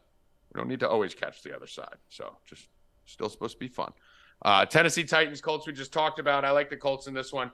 [0.53, 1.97] we don't need to always catch the other side.
[2.09, 2.67] So, just
[3.05, 3.91] still supposed to be fun.
[4.43, 6.45] Uh Tennessee Titans Colts we just talked about.
[6.45, 7.51] I like the Colts in this one.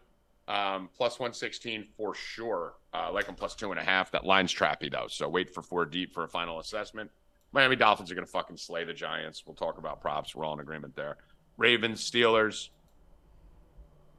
[0.47, 2.73] Um, plus 116 for sure.
[2.93, 4.11] Uh, like them plus two and a half.
[4.11, 5.07] That line's trappy though.
[5.07, 7.09] So wait for four deep for a final assessment.
[7.53, 9.43] Miami Dolphins are going to fucking slay the Giants.
[9.45, 10.35] We'll talk about props.
[10.35, 11.17] We're all in agreement there.
[11.57, 12.69] Ravens, Steelers.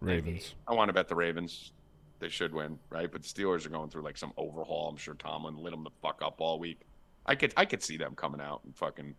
[0.00, 0.54] Ravens.
[0.68, 1.72] I want to bet the Ravens.
[2.18, 3.10] They should win, right?
[3.10, 4.88] But the Steelers are going through like some overhaul.
[4.88, 6.80] I'm sure Tomlin lit them the fuck up all week.
[7.26, 9.14] I could I could see them coming out and fucking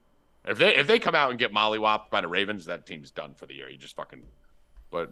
[0.45, 3.33] if they if they come out and get mollywopped by the Ravens, that team's done
[3.33, 3.69] for the year.
[3.69, 4.23] You just fucking
[4.91, 5.11] but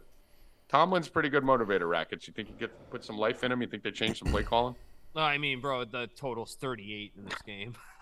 [0.69, 2.27] Tomlin's pretty good motivator rackets.
[2.27, 3.61] You think he get put some life in him?
[3.61, 4.75] You think they change some play calling?
[5.13, 7.73] No, I mean, bro, the total's 38 in this game.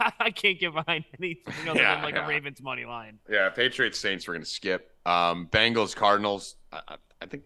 [0.00, 2.24] I can't get behind anything other Yeah, than like yeah.
[2.24, 3.18] a Ravens money line.
[3.30, 4.90] Yeah, Patriots Saints we're gonna skip.
[5.06, 6.56] Um, Bengals Cardinals.
[6.72, 7.44] I, I, I think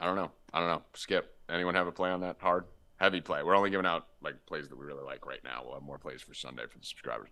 [0.00, 0.30] I don't know.
[0.52, 0.82] I don't know.
[0.94, 1.34] Skip.
[1.48, 2.36] Anyone have a play on that?
[2.40, 2.64] Hard,
[2.96, 3.42] heavy play.
[3.42, 5.62] We're only giving out like plays that we really like right now.
[5.64, 7.28] We'll have more plays for Sunday for the subscribers.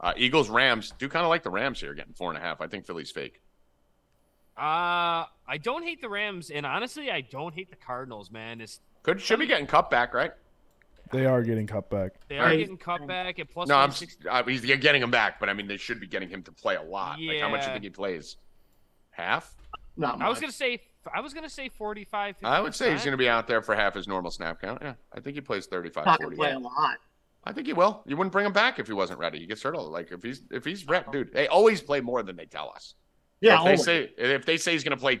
[0.00, 0.92] Uh, Eagles Rams.
[0.98, 2.60] Do kind of like the Rams here, getting four and a half.
[2.60, 3.40] I think Philly's fake.
[4.56, 8.60] Uh, I don't hate the Rams, and honestly, I don't hate the Cardinals, man.
[8.60, 10.32] It's Could should be getting cut back, right?
[11.10, 12.12] They are getting cut back.
[12.28, 13.90] they are getting cut back at plus No, I'm.
[13.90, 14.28] 160.
[14.28, 16.76] Uh, he's getting him back, but I mean they should be getting him to play
[16.76, 17.18] a lot.
[17.20, 18.36] Like how much do you think he plays?
[19.10, 19.54] Half.
[19.96, 20.80] Not I was gonna say,
[21.12, 22.36] I was gonna say 45.
[22.44, 24.80] I would say he's going to be out there for half his normal snap count.
[24.82, 26.36] Yeah, I think he plays 35, not 40.
[26.36, 26.98] play a lot.
[27.44, 28.02] I think he will.
[28.06, 29.38] You wouldn't bring him back if he wasn't ready.
[29.38, 29.74] He gets hurt.
[29.74, 31.32] all- Like if he's if he's rep, dude.
[31.32, 32.94] They always play more than they tell us.
[33.40, 33.84] Yeah, if they always.
[33.84, 35.20] say if they say he's going to play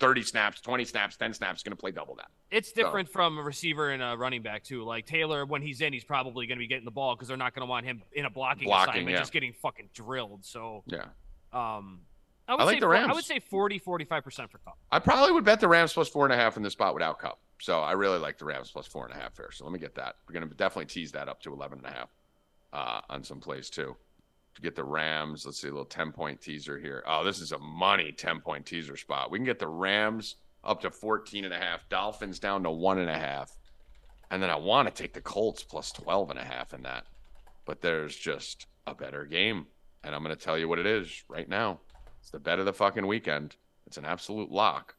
[0.00, 2.28] thirty snaps, twenty snaps, ten snaps, he's going to play double that.
[2.50, 4.82] It's different from a receiver and a running back too.
[4.82, 7.36] Like Taylor, when he's in, he's probably going to be getting the ball because they're
[7.36, 9.18] not going to want him in a blocking, Blocking, assignment, yeah.
[9.18, 10.44] just getting fucking drilled.
[10.46, 11.04] So, Yeah,
[11.52, 12.00] um,
[12.48, 14.78] I would I like say the four- I would say 40, 45 percent for Kupp.
[14.90, 17.18] I probably would bet the Rams plus four and a half in this spot without
[17.18, 17.38] Kupp.
[17.60, 19.50] So I really like the Rams plus four and a half here.
[19.52, 20.16] So let me get that.
[20.26, 22.08] We're going to definitely tease that up to eleven and a half
[22.72, 23.96] uh, on some plays too.
[24.54, 25.44] to get the Rams.
[25.44, 27.04] Let's see a little 10 point teaser here.
[27.06, 29.30] Oh, this is a money 10 point teaser spot.
[29.30, 32.98] We can get the Rams up to 14 and a half, Dolphins down to one
[32.98, 33.56] and a half.
[34.30, 37.06] And then I want to take the Colts plus 12 and a half in that.
[37.64, 39.66] But there's just a better game.
[40.04, 41.80] And I'm going to tell you what it is right now.
[42.20, 43.56] It's the bet of the fucking weekend.
[43.86, 44.94] It's an absolute lock.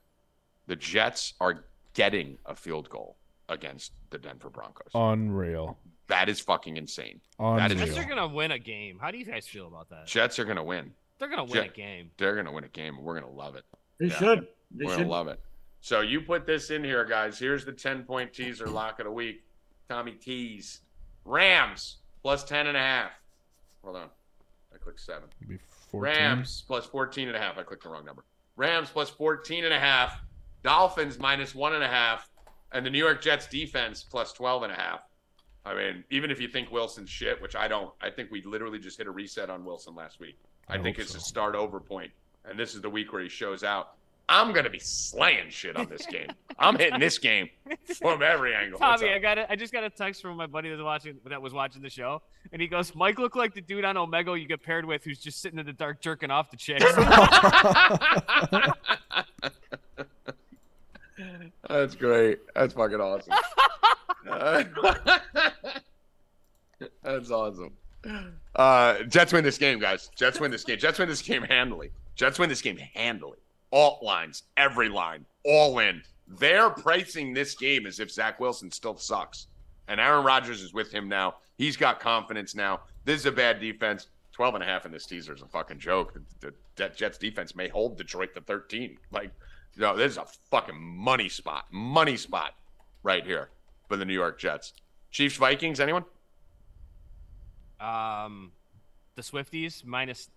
[0.68, 3.18] The Jets are getting a field goal
[3.50, 4.90] against the Denver Broncos.
[4.94, 5.78] Unreal.
[6.08, 7.22] That is fucking insane.
[7.40, 7.58] Unreal.
[7.58, 8.98] That is Jets are gonna win a game.
[9.00, 10.08] How do you guys feel about that?
[10.08, 10.94] Jets are going to win.
[11.20, 12.12] They're gonna win Jet- a game.
[12.18, 13.64] They're going to win a game, and we're going to love it.
[14.00, 14.18] They Yeah.
[14.18, 14.48] should.
[14.72, 14.98] They we're should.
[14.98, 15.40] going to love it.
[15.82, 17.38] So you put this in here, guys.
[17.40, 19.44] Here's the 10 point teaser lock of the week.
[19.90, 20.82] Tommy T's.
[21.26, 23.12] Rams plus 10 and a half.
[23.84, 24.10] Hold on.
[24.74, 25.30] I clicked seven.
[25.42, 25.58] It'd be
[25.92, 26.02] 14.
[26.02, 27.58] Rams plus 14 and a half.
[27.58, 28.24] I clicked the wrong number.
[28.56, 30.20] Rams plus 14 and a half.
[30.64, 32.30] Dolphins minus one and a half.
[32.74, 35.02] And the New York Jets defense plus 12 and a half.
[35.66, 38.80] I mean, even if you think Wilson's shit, which I don't, I think we literally
[38.80, 40.40] just hit a reset on Wilson last week.
[40.68, 41.18] I, I think it's so.
[41.18, 42.12] a start over point,
[42.46, 43.96] And this is the week where he shows out.
[44.30, 46.30] I'm going to be slaying shit on this game.
[46.58, 47.50] I'm hitting this game
[47.98, 48.80] from every angle.
[48.80, 49.10] Tommy.
[49.10, 51.42] I got a, I just got a text from my buddy that was watching that
[51.42, 52.22] was watching the show,
[52.54, 55.20] and he goes, "Mike looked like the dude on Omegle you get paired with, who's
[55.20, 56.86] just sitting in the dark jerking off the chicks."
[61.70, 62.40] That's great.
[62.56, 63.34] That's fucking awesome.
[67.04, 67.74] That's awesome.
[68.56, 70.10] Uh, Jets win this game, guys.
[70.16, 70.80] Jets win this game.
[70.80, 71.92] Jets win this game handily.
[72.16, 73.38] Jets win this game handily.
[73.72, 76.02] Alt lines, every line, all in.
[76.28, 79.48] They're pricing this game as if Zach Wilson still sucks.
[79.88, 81.36] And Aaron Rodgers is with him now.
[81.58, 82.82] He's got confidence now.
[83.06, 84.08] This is a bad defense.
[84.32, 86.18] 12 and a half in this teaser is a fucking joke.
[86.40, 88.98] The, the Jets defense may hold Detroit to 13.
[89.12, 89.32] Like,
[89.78, 91.66] no, this is a fucking money spot.
[91.72, 92.54] Money spot
[93.04, 93.50] right here
[93.88, 94.74] for the New York Jets.
[95.12, 96.04] Chiefs, Vikings, anyone?
[97.80, 98.52] um,
[99.16, 100.30] the Swifties minus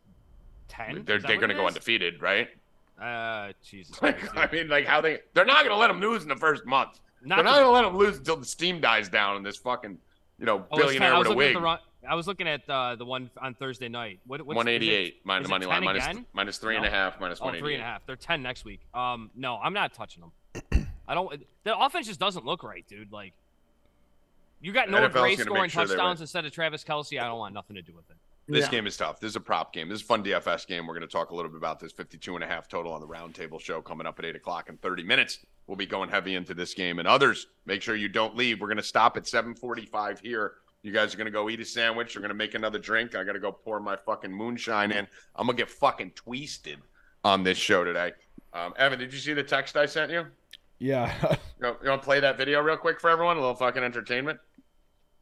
[0.68, 1.02] ten.
[1.04, 1.74] They're, they're going to go is?
[1.74, 2.48] undefeated, right?
[3.00, 3.96] Uh, Jesus.
[4.02, 6.28] Like, Christ, I mean, like how they they're not going to let them lose in
[6.28, 7.00] the first month.
[7.22, 9.44] Not they're the- not going to let them lose until the steam dies down and
[9.46, 9.98] this fucking
[10.38, 11.54] you know Oh, it's 10 billionaire was with a wig.
[11.54, 11.78] the wrong.
[12.08, 14.20] I was looking at uh, the one on Thursday night.
[14.26, 14.42] What?
[14.44, 16.26] What's, One is it- eighty eight is minus it money line 10 minus again?
[16.32, 16.94] minus three and a No.
[16.94, 17.90] half minus Oh, one three eighty and a eight.
[17.90, 18.06] half.
[18.06, 18.80] They're ten next week.
[18.94, 20.22] Um, no, I'm not touching
[20.72, 20.86] them.
[21.08, 21.44] I don't.
[21.64, 23.12] The offense just doesn't look right, dude.
[23.12, 23.32] Like,
[24.60, 27.20] you got Noah NFL's Gray gonna scoring sure touchdowns instead of Travis Kelce.
[27.20, 28.16] I don't want nothing to do with it.
[28.46, 28.70] This Yeah.
[28.72, 29.20] game is tough.
[29.20, 29.88] This is a prop game.
[29.88, 30.86] This is a fun DFS game.
[30.86, 33.00] We're going to talk a little bit about this 52 and a half total on
[33.00, 35.38] the roundtable show coming up at 8 o'clock in 30 minutes.
[35.66, 36.98] We'll be going heavy into this game.
[36.98, 38.60] And others, make sure you don't leave.
[38.60, 40.56] We're going to stop at 745 here.
[40.84, 42.14] You guys are going to go eat a sandwich.
[42.14, 43.14] You're going to make another drink.
[43.16, 45.06] I got to go pour my fucking moonshine in.
[45.34, 46.78] I'm going to get fucking twisted
[47.24, 48.12] on this show today.
[48.52, 50.26] Um, Evan, did you see the text I sent you?
[50.78, 51.36] Yeah.
[51.60, 53.36] You want, you want to play that video real quick for everyone?
[53.38, 54.38] A little fucking entertainment.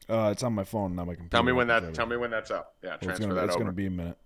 [0.08, 1.30] uh, it's on my phone, not my computer.
[1.36, 1.94] Tell me when that.
[1.94, 2.74] tell me when that's up.
[2.82, 3.62] Yeah, Well, transfer gonna, that it's over.
[3.64, 4.16] gonna be a minute.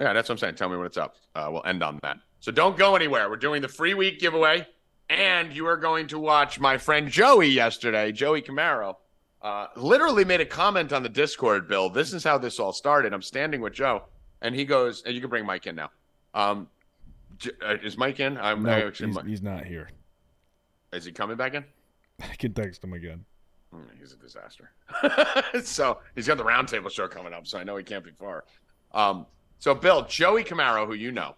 [0.00, 0.54] Yeah, that's what I'm saying.
[0.56, 1.14] Tell me when it's up.
[1.36, 2.16] Uh, we'll end on that.
[2.40, 3.28] So don't go anywhere.
[3.30, 4.66] We're doing the free week giveaway,
[5.10, 8.96] and you are going to watch my friend Joey yesterday, Joey Camaro.
[9.42, 11.88] Uh, literally made a comment on the Discord, Bill.
[11.88, 13.14] This is how this all started.
[13.14, 14.02] I'm standing with Joe,
[14.42, 15.90] and he goes, and you can bring Mike in now.
[16.34, 16.68] Um,
[17.66, 18.36] uh, is Mike in?
[18.36, 19.88] I'm I No, actually, he's, he's not here.
[20.92, 21.64] is he coming back in?
[22.22, 23.24] I can text him again.
[23.72, 24.70] Hmm, He's a disaster.
[25.62, 28.44] so he's got the roundtable show coming up, so I know he can't be far.
[28.92, 29.26] Um,
[29.58, 31.36] so Bill, Joey Camaro, who you know,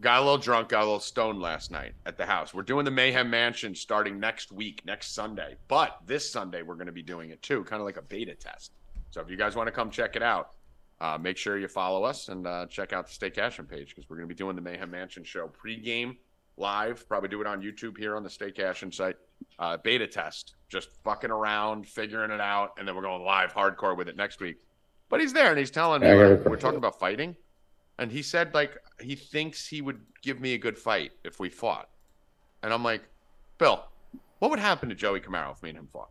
[0.00, 2.54] got a little drunk, got a little stoned last night at the house.
[2.54, 5.56] We're doing the Mayhem Mansion starting next week, next Sunday.
[5.68, 8.34] But this Sunday we're going to be doing it too, kind of like a beta
[8.34, 8.72] test.
[9.10, 10.54] So if you guys want to come check it out,
[11.00, 14.08] uh, make sure you follow us and uh, check out the Stay Cashin page because
[14.08, 16.16] we're going to be doing the Mayhem Mansion show pregame
[16.56, 17.08] live.
[17.08, 19.16] Probably do it on YouTube here on the Stay Cashin site.
[19.58, 23.96] Uh, beta test, just fucking around, figuring it out, and then we're going live hardcore
[23.96, 24.56] with it next week.
[25.08, 26.50] But he's there and he's telling me like, go.
[26.50, 27.34] we're talking about fighting,
[28.00, 31.48] and he said like he thinks he would give me a good fight if we
[31.48, 31.88] fought,
[32.64, 33.02] and I'm like,
[33.58, 33.84] Bill,
[34.40, 36.10] what would happen to Joey Camaro if me and him fought?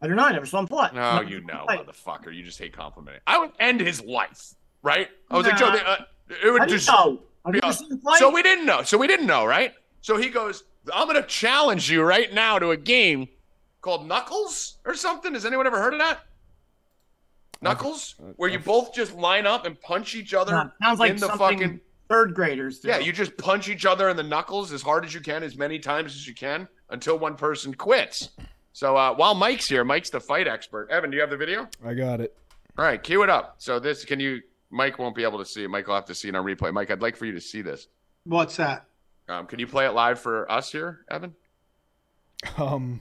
[0.00, 0.24] I don't know.
[0.24, 0.88] I never saw him play.
[0.94, 1.78] No, you know, play.
[1.78, 2.34] motherfucker.
[2.34, 3.20] You just hate complimenting.
[3.26, 5.08] I would end his life, right?
[5.30, 5.70] I was like, Nah.
[5.70, 5.96] Joe, they, uh,
[6.44, 6.88] it would How do you just.
[6.90, 7.20] know?
[7.52, 8.00] You seen him?
[8.16, 8.82] So we didn't know.
[8.82, 9.72] So we didn't know, right?
[10.00, 13.28] So he goes, I'm going to challenge you right now to a game
[13.80, 15.34] called Knuckles or something.
[15.34, 16.20] Has anyone ever heard of that?
[17.62, 21.16] Knuckles, where you both just line up and punch each other Nah, sounds like in
[21.16, 21.80] the something fucking.
[22.08, 22.88] third graders do.
[22.88, 25.56] Yeah, you just punch each other in the knuckles as hard as you can, as
[25.56, 28.30] many times as you can, until one person quits.
[28.72, 30.90] So uh, while Mike's here, Mike's the fight expert.
[30.90, 31.68] Evan, do you have the video?
[31.84, 32.36] I got it.
[32.76, 33.54] All right, cue it up.
[33.58, 34.40] So this, can you?
[34.70, 35.68] Mike won't be able to see it.
[35.68, 36.72] Mike will have to see it on replay.
[36.72, 37.88] Mike, I'd like for you to see this.
[38.24, 38.86] What's that?
[39.28, 41.34] Um, can you play it live for us here, Evan?
[42.58, 43.00] Um,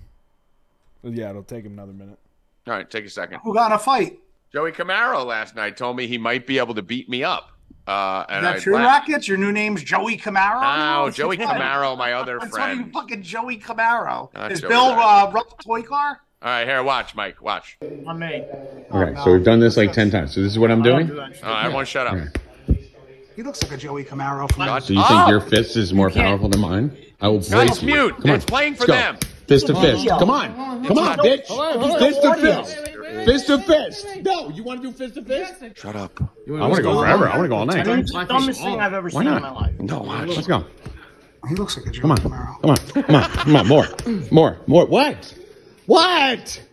[1.04, 2.20] yeah, it'll take him another minute.
[2.68, 3.40] All right, take a second.
[3.44, 4.20] Who got in a fight?
[4.52, 7.52] Joey Camaro last night told me he might be able to beat me up.
[7.88, 9.08] Uh, Is and that I true, laughed.
[9.10, 9.28] Rockets?
[9.28, 10.62] Your new name's Joey Camaro?
[11.06, 12.94] No, Joey Camaro, my other That's not even friend.
[12.94, 14.34] fucking Joey Camaro.
[14.34, 15.28] Not Is Joey Bill Camaro.
[15.30, 16.22] uh, Rupp toy car?
[16.44, 17.78] All right, here, watch, Mike, watch.
[18.08, 18.44] On me.
[18.92, 19.24] Okay, no.
[19.24, 20.34] so we've done this like 10 times.
[20.34, 21.08] So this is what I'm doing?
[21.08, 21.44] do that shit.
[21.44, 22.14] All right, everyone, shut up.
[22.16, 22.88] Okay.
[23.36, 24.86] He looks like a Joey Camaro from Watch.
[24.86, 25.08] So you Oh!
[25.08, 26.96] think your fist is more powerful than mine?
[27.22, 27.88] I will No, break it's you.
[27.88, 28.16] mute.
[28.18, 28.36] Come on.
[28.36, 28.94] It's playing for Let's go.
[28.94, 29.18] them.
[29.48, 30.08] Fist to fist.
[30.08, 30.86] Come on.
[30.86, 32.00] Come on, bitch.
[32.00, 32.91] Fist to fist.
[33.26, 34.08] Fist to fist.
[34.22, 35.64] No, you want to do fist to fist?
[35.76, 36.20] Shut up.
[36.22, 37.28] I want to go forever.
[37.30, 37.88] I want to go all night.
[37.88, 39.42] It's the dumbest thing I've ever Why seen in not?
[39.42, 39.80] my life.
[39.80, 40.30] No, watch.
[40.30, 40.66] Let's go.
[41.50, 42.18] He looks like a Joey Come on.
[42.18, 42.62] Camaro.
[42.62, 42.78] Come on.
[43.04, 43.30] Come on.
[43.32, 43.68] Come on.
[43.68, 43.88] More.
[44.32, 44.58] More.
[44.68, 44.86] More.
[44.86, 45.36] What?
[45.88, 46.64] What?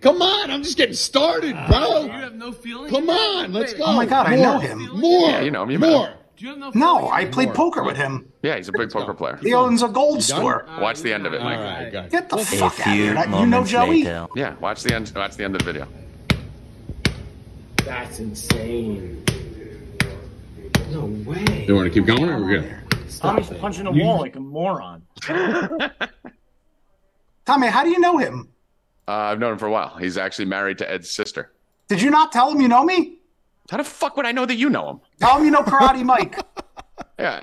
[0.00, 0.50] Come on.
[0.50, 2.02] I'm just getting started, bro.
[2.04, 2.90] You have no feeling?
[2.90, 3.52] Come on.
[3.52, 3.84] Let's go.
[3.84, 4.88] Oh my God, I know him.
[4.98, 5.30] More.
[5.30, 6.06] Yeah, you know him, you met More.
[6.08, 6.18] him.
[6.38, 6.70] Do you have no?
[6.74, 8.32] No, I played poker with him.
[8.42, 9.36] Yeah, he's a big poker player.
[9.42, 10.22] He owns a gold done?
[10.22, 10.66] store.
[10.80, 11.58] Watch the end of it, Mike.
[11.58, 12.08] right.
[12.10, 13.24] Get the A fuck out of here.
[13.40, 14.04] You know Joey?
[14.04, 14.28] later.
[14.36, 15.12] Yeah, watch the end.
[15.16, 15.88] Watch the end of the video.
[17.84, 19.24] That's insane.
[20.90, 21.64] No way.
[21.66, 22.74] You want to keep going or we're good?
[23.18, 25.02] Tommy's punching the wall like a moron.
[27.44, 28.48] Tommy, how do you know him?
[29.08, 29.96] Uh, I've known him for a while.
[29.96, 31.50] He's actually married to Ed's sister.
[31.88, 33.17] Did you not tell him you know me?
[33.70, 35.00] How the fuck would I know that you know him?
[35.20, 36.38] Tell him you know Karate Mike.
[37.18, 37.42] Yeah.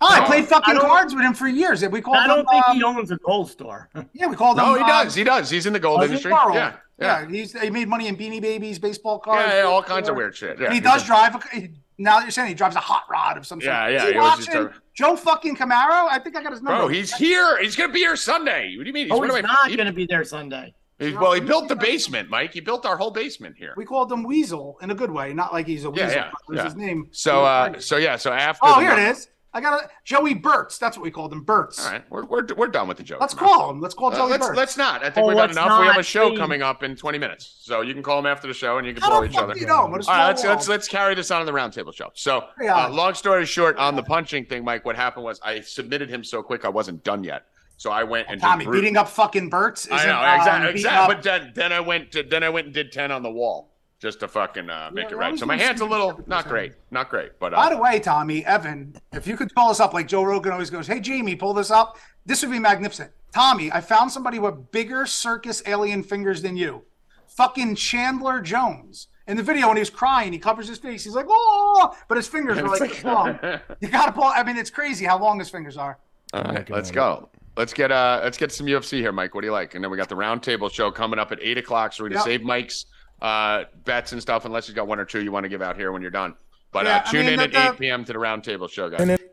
[0.00, 1.86] Oh, I played fucking don't- cards with him for years.
[1.86, 2.46] We called I don't him.
[2.50, 3.88] think um, he owns a gold store.
[4.12, 4.64] yeah, we called him.
[4.64, 5.14] No, he um, does.
[5.14, 5.48] He does.
[5.48, 6.32] He's in the gold industry.
[6.32, 6.52] Yeah.
[6.54, 6.72] Yeah.
[6.98, 7.28] yeah.
[7.28, 9.48] He's he made money in Beanie Babies, baseball cards.
[9.48, 10.60] Yeah, yeah, all kinds of weird shit.
[10.60, 10.72] Yeah.
[10.72, 11.36] he does a- drive.
[11.36, 13.72] A, he, now that you're saying he drives a hot rod of some sort.
[13.72, 16.08] Yeah, Is yeah, he he always just watching drive- Joe fucking Camaro.
[16.10, 16.80] I think I got his number.
[16.80, 17.62] Bro, he's here.
[17.62, 18.74] He's gonna be here Sunday.
[18.76, 19.08] What do you mean?
[19.12, 20.74] Oh, one he's of my- not he- going to be there Sunday.
[20.98, 22.52] He's- well, he built the basement, Mike.
[22.52, 23.74] He built our whole basement here.
[23.76, 26.10] We called him Weasel in a good way, not like he's a Yeah, weasel.
[26.10, 26.64] yeah, but yeah.
[26.64, 27.08] his name.
[27.12, 28.60] So, uh, so yeah, so after.
[28.64, 29.28] oh, the- here it is.
[29.56, 30.80] I got a Joey Burtz.
[30.80, 31.78] That's what we called him, Burtz.
[31.86, 33.20] All right, we're, we're, we're done with the joke.
[33.20, 33.80] Let's call him.
[33.80, 34.56] Let's call Uh, Joey let's Burtz.
[34.56, 35.04] let's not.
[35.04, 35.80] I think Oh, we've got let's enough.
[35.80, 36.38] We have a show please.
[36.40, 38.92] coming up in 20 minutes, so you can call him after the show and you
[38.94, 39.54] can How blow the each fuck other.
[39.54, 39.86] do you know?
[39.86, 42.10] What is All right, let's, let's let's carry this on in the roundtable show.
[42.14, 46.10] So, uh, long story short, on the punching thing, Mike, what happened was I submitted
[46.10, 47.44] him so quick I wasn't done yet.
[47.76, 49.90] So I went and Tommy just brute- beating up fucking Burtz.
[49.90, 51.00] I isn't, know um, exactly, beating exactly.
[51.00, 53.30] up- But then then I went to then I went and did 10 on the
[53.30, 53.70] wall
[54.00, 55.38] just to fucking uh, make Yeah, it right.
[55.38, 57.98] So my you hands a little not great, not great, but By uh, the way,
[58.00, 61.36] Tommy, Evan, if you could call us up like Joe Rogan always goes, hey, Jamie,
[61.36, 61.98] pull this up.
[62.26, 63.10] This would be magnificent.
[63.32, 66.84] Tommy, I found somebody with bigger circus alien fingers than you.
[67.28, 69.08] Fucking Chandler Jones.
[69.26, 71.02] In the video, when he was crying, he covers his face.
[71.02, 73.38] He's like, oh, but his fingers are like this long.
[73.80, 74.24] You got to pull.
[74.24, 75.98] I mean, it's crazy how long his fingers are.
[76.32, 77.28] All right, looking let's go.
[77.56, 79.34] Let's get uh let's get some UFC here, Mike.
[79.34, 79.74] What do you like?
[79.74, 81.92] And then we got the roundtable show coming up at eight o'clock.
[81.92, 82.24] So we're gonna Yep.
[82.26, 82.86] save Mike's
[83.22, 85.76] uh bets and stuff, unless you've got one or two you want to give out
[85.76, 86.34] here when you're done.
[86.72, 88.04] But Yeah, uh, I tune mean, in the- at the- eight p.m.
[88.04, 89.00] to the roundtable show, guys.
[89.00, 89.30] And it-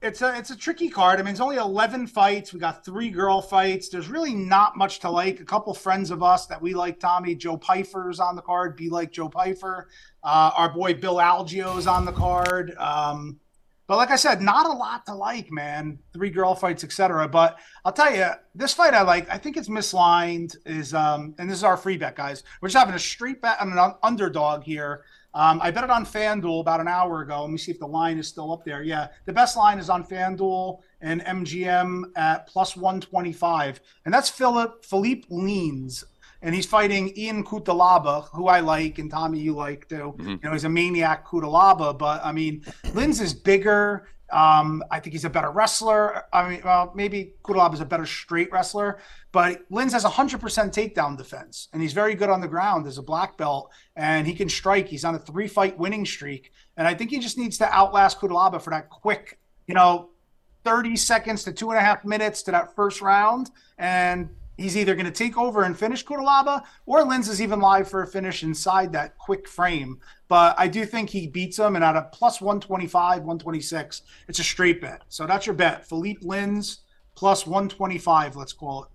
[0.00, 1.18] It's a it's a tricky card.
[1.18, 2.52] I mean, it's only eleven fights.
[2.52, 3.88] We got three girl fights.
[3.88, 5.40] There's really not much to like.
[5.40, 8.76] A couple friends of us that we like, Tommy Joe Pyfer's on the card.
[8.76, 9.88] Be like Joe Pyfer.
[10.22, 12.76] Uh, our boy Bill Algeo's on the card.
[12.78, 13.40] Um,
[13.88, 15.98] but like I said, not a lot to like, man.
[16.12, 17.26] Three girl fights, etc.
[17.26, 19.28] But I'll tell you, this fight I like.
[19.30, 20.56] I think it's mislined.
[20.66, 22.44] Is um, and this is our free bet, guys.
[22.60, 25.04] We're just having a street bet on an underdog here.
[25.32, 27.42] Um, I bet it on FanDuel about an hour ago.
[27.42, 28.82] Let me see if the line is still up there.
[28.82, 33.80] Yeah, the best line is on FanDuel and MGM at plus 125.
[34.04, 36.04] And that's Philip Philippe Lins.
[36.42, 40.14] And he's fighting Ian Cutelaba, who I like, and Tommy, you like too.
[40.18, 40.28] Mhm.
[40.28, 42.60] You know, he's a maniac Cutelaba, but I mean,
[42.94, 44.08] Lins is bigger.
[44.30, 46.24] Um, I think he's a better wrestler.
[46.32, 48.98] I mean, well, maybe Cutelaba is a better straight wrestler,
[49.32, 53.02] but Lins has 100% takedown defense, and he's very good on the ground as a
[53.02, 54.86] black belt, and he can strike.
[54.86, 58.20] He's on a three fight winning streak, and I think he just needs to outlast
[58.20, 60.10] Cutelaba for that quick, you know,
[60.62, 64.28] 30 seconds to two and a half minutes to that first round, and
[64.58, 68.02] he's either going to take over and finish Cutelaba, or Lins is even live for
[68.02, 69.98] a finish inside that quick frame.
[70.28, 74.44] But I do think he beats him, and at a plus 125, 126, it's a
[74.44, 75.02] straight bet.
[75.08, 75.88] So that's your bet.
[75.88, 76.78] Philippe Lins
[77.14, 78.90] plus 125, let's call it.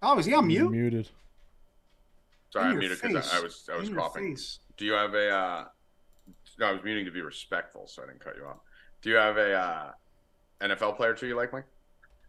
[0.00, 0.70] Oh, is he on You're mute?
[0.70, 1.08] muted.
[2.50, 3.32] Sorry, I In muted because.
[3.34, 4.36] I, I was I was In coughing.
[4.36, 4.60] face.
[4.76, 5.28] Do you have a?
[5.30, 5.64] uh
[6.58, 8.58] No, I was muting to be respectful, so I didn't cut you off.
[9.02, 9.90] Do you have a uh
[10.60, 11.64] NFL player too you like, Mike?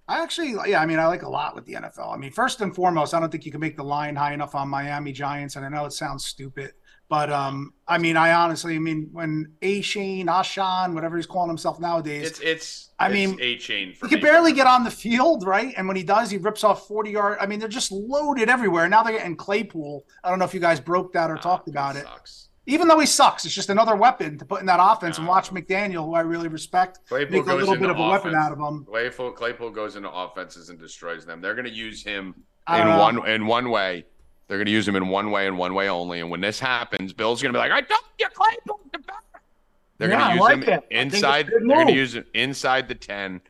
[0.07, 2.11] I actually, yeah, I mean, I like a lot with the NFL.
[2.13, 4.55] I mean, first and foremost, I don't think you can make the line high enough
[4.55, 6.73] on Miami Giants, and I know it sounds stupid,
[7.09, 11.47] but um, I mean, I honestly, I mean, when A Shane, Ashan, whatever he's calling
[11.49, 12.89] himself nowadays, It's it's.
[12.99, 15.73] I it's mean, a for he can barely get on the field, right?
[15.77, 17.37] And when he does, he rips off 40 yard.
[17.39, 18.89] I mean, they're just loaded everywhere.
[18.89, 20.05] Now they're getting Claypool.
[20.23, 22.03] I don't know if you guys broke that or Ah, talked about it.
[22.03, 22.48] Sucks.
[22.69, 25.17] Even though he sucks, it's just another weapon to put in that offense.
[25.17, 28.35] And watch McDaniel, who I really respect, Claypool make a little bit of a weapon
[28.35, 28.85] out of him.
[28.85, 31.41] Claypool, Claypool goes into offenses and destroys them.
[31.41, 32.35] They're going to use him
[32.71, 32.99] in know.
[32.99, 34.05] one in one way.
[34.47, 36.19] They're going to use him in one way and one way only.
[36.19, 39.19] And when this happens, Bill's going to be like, "I told you, Claypool." the best."
[39.97, 40.67] They're Yeah, going to use like him it.
[40.67, 41.47] I think it's a inside.
[41.47, 43.41] They're going to use him inside the ten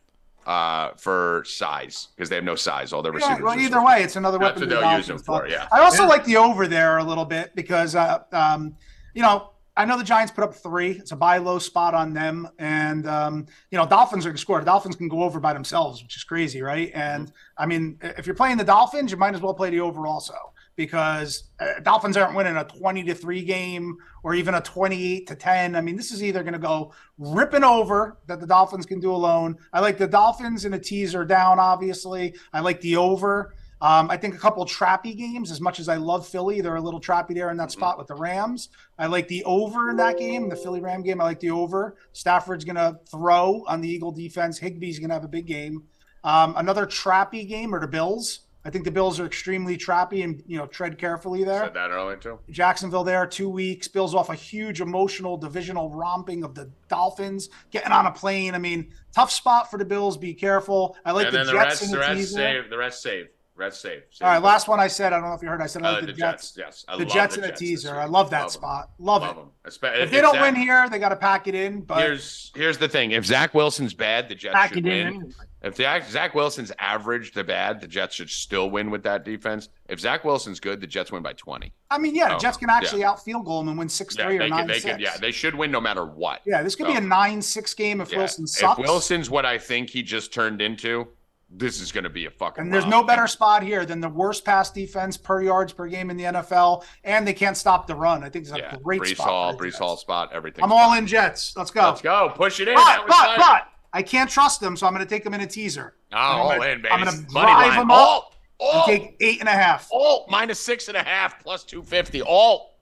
[0.46, 2.92] uh, for size because they have no size.
[2.94, 3.42] All their Yeah, receivers.
[3.42, 4.74] well, are either so- way, it's another That's weapon.
[4.74, 5.68] what they'll the use him for, yeah.
[5.70, 6.08] I also Yeah.
[6.08, 8.74] like the over there a little bit because, uh, um,
[9.20, 10.92] you know, I know the Giants put up three.
[10.92, 14.40] It's a buy low spot on them, and um, you know, Dolphins are going to
[14.40, 14.60] score.
[14.60, 16.90] The Dolphins can go over by themselves, which is crazy, right?
[16.94, 20.06] And I mean, if you're playing the Dolphins, you might as well play the over
[20.06, 20.32] also
[20.74, 25.34] because uh, Dolphins aren't winning a 20 to three game or even a 28 to
[25.34, 25.76] 10.
[25.76, 29.12] I mean, this is either going to go ripping over that the Dolphins can do
[29.12, 29.58] alone.
[29.74, 32.34] I like the Dolphins in a teaser down, obviously.
[32.54, 33.54] I like the over.
[33.82, 36.80] Um, I think a couple trappy games, as much as I love Philly, they're a
[36.80, 38.68] little trappy there in that spot with the Rams.
[38.98, 41.20] I like the over in that game, the Philly Ram game.
[41.20, 41.96] I like the over.
[42.12, 44.60] Stafford's going to throw on the Eagle defense.
[44.60, 45.84] Higbee's going to have a big game.
[46.24, 48.40] Um, another trappy game are the Bills.
[48.62, 51.64] I think the Bills are extremely trappy and you know tread carefully there.
[51.64, 52.38] Said that earlier too.
[52.50, 53.88] Jacksonville there, two weeks.
[53.88, 58.54] Bills off a huge emotional divisional romping of the Dolphins, getting on a plane.
[58.54, 60.18] I mean, tough spot for the Bills.
[60.18, 60.94] Be careful.
[61.06, 62.70] I like and the then the Jets rest, the the, rest save.
[62.70, 63.28] The rest save.
[63.60, 64.02] Rest save.
[64.10, 65.12] Save All right, last one I said.
[65.12, 65.60] I don't know if you heard.
[65.60, 66.54] I said I uh, the the Jets.
[66.56, 67.94] Yes, I The love Jets the in a Jets this teaser.
[68.00, 68.50] I love that Love 'em.
[68.50, 68.90] spot.
[68.98, 69.40] Love, Love it.
[69.40, 69.50] them.
[69.66, 71.82] Espe- If they don't Zach- win here, they got to pack it in.
[71.82, 75.06] But here's here's the thing: if Zach Wilson's bad, the Jets Pack should it win.
[75.06, 75.24] anyway.
[75.62, 79.68] If Zach, Zach Wilson's average to bad, the Jets should still win with that defense.
[79.90, 81.74] If Zach Wilson's good, the Jets win by twenty.
[81.90, 84.24] I mean, yeah, the Oh, Jets can actually out field goal and win six Yeah,
[84.26, 84.84] three or they nine six.
[84.86, 86.40] could, yeah, they should win no matter what.
[86.46, 88.18] yeah, this could be a nine six game if yeah.
[88.20, 88.78] Wilson sucks.
[88.78, 91.08] If Wilson's what I think he just turned into,
[91.52, 92.62] this is going to be a fucking.
[92.64, 96.08] And there's no better spot here than the worst pass defense per yards per game
[96.10, 98.22] in the NFL, and they can't stop the run.
[98.22, 99.26] I think it's a Yeah, great Breece spot.
[99.28, 99.78] Hall, Breece Jets.
[99.78, 100.62] Hall spot, everything.
[100.64, 101.54] I'm all in Jets.
[101.56, 101.82] Let's go.
[101.82, 102.74] Let's go, push it in.
[102.76, 105.46] But, but, but I can't trust them, so I'm going to take them in a
[105.46, 105.94] teaser.
[106.12, 106.92] Oh, I'm all gonna- in, baby.
[106.92, 109.88] I'm gonna Money drive them All, all, take eight and a half.
[109.90, 112.20] all minus six and a half plus two fifty.
[112.22, 112.78] All,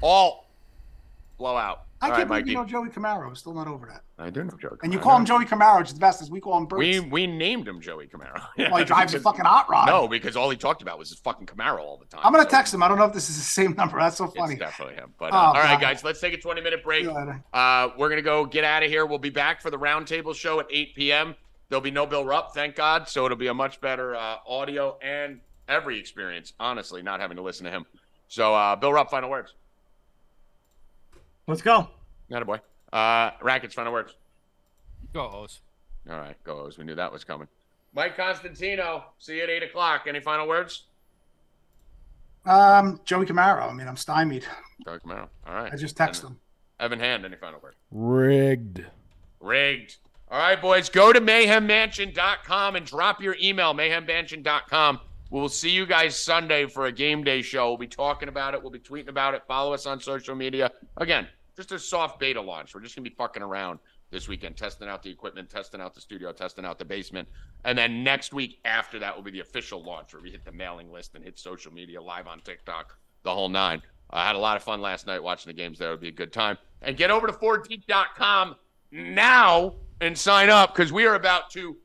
[0.00, 0.48] all,
[1.38, 1.82] blowout.
[2.02, 3.26] I All can't right, believe you know Joey Camaro.
[3.26, 4.04] I'm still not over that.
[4.18, 4.78] I do know Joey.
[4.82, 6.80] And you call him Joey Camaro, which is the best as we call him Bruce.
[6.80, 8.40] We we named him Joey Camaro.
[8.58, 9.84] well, he drives a fucking hot rod.
[9.86, 12.22] No, because all he talked about was his fucking Camaro all the time.
[12.24, 12.82] I'm going So to text him.
[12.82, 13.98] I don't know if this is the same number.
[13.98, 14.56] That's so It's funny.
[14.56, 15.12] definitely him.
[15.18, 15.80] But Oh, uh, all right, God.
[15.82, 17.04] guys, let's take a 20 minute break.
[17.04, 17.44] See you later.
[17.52, 19.04] Uh, we're gonna go get out of here.
[19.04, 21.34] We'll be back for the roundtable show at 8 p.m.
[21.68, 23.08] There'll be no Bill Rupp, thank God.
[23.10, 26.54] So it'll be a much better uh, audio and every experience.
[26.58, 27.84] Honestly, not having to listen to him.
[28.26, 29.54] So uh, Bill Rupp, final words.
[31.50, 31.88] Let's go.
[32.28, 32.60] Not a boy.
[32.92, 34.14] Uh, Rackets, final words.
[35.12, 35.60] Go O's.
[36.08, 36.78] All right, go O's.
[36.78, 37.48] We knew that was coming.
[37.92, 40.02] Mike Constantino, see you at eight o'clock.
[40.06, 40.84] Any final words?
[42.46, 43.68] Um, Joey Camaro.
[43.68, 44.46] I mean, I'm stymied.
[44.84, 45.28] Joey Camaro.
[45.46, 45.72] All right.
[45.72, 46.40] I just text And him.
[46.78, 47.76] Evan Hand, any final words?
[47.90, 48.84] Rigged.
[49.40, 49.96] Rigged.
[50.30, 55.00] All right, boys, go to mayhemmansion.com and drop your email, mayhemmansion.com.
[55.30, 57.68] We'll see you guys Sunday for a game day show.
[57.68, 58.62] We'll be talking about it.
[58.62, 59.42] We'll be tweeting about it.
[59.46, 60.70] Follow us on social media.
[60.96, 61.26] Again,
[61.60, 62.74] just a soft beta launch.
[62.74, 63.78] We're just to be fucking around
[64.10, 67.28] this weekend, testing out the equipment, testing out the studio, testing out the basement.
[67.64, 70.52] And then next week after that will be the official launch where we hit the
[70.52, 73.82] mailing list and hit social media live on TikTok, the whole nine.
[74.10, 75.90] I had a lot of fun last night watching the games there.
[75.90, 76.58] Would be a good time.
[76.82, 78.56] And get over to 4deep.com
[78.90, 81.76] now and sign up because we are about to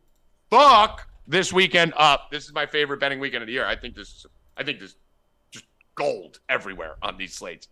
[0.49, 2.31] fuck this weekend up.
[2.31, 3.65] This is my favorite betting weekend of the year.
[3.65, 4.25] I think this is
[4.57, 4.95] I think this
[5.51, 5.65] just
[5.95, 7.67] gold everywhere on these slates.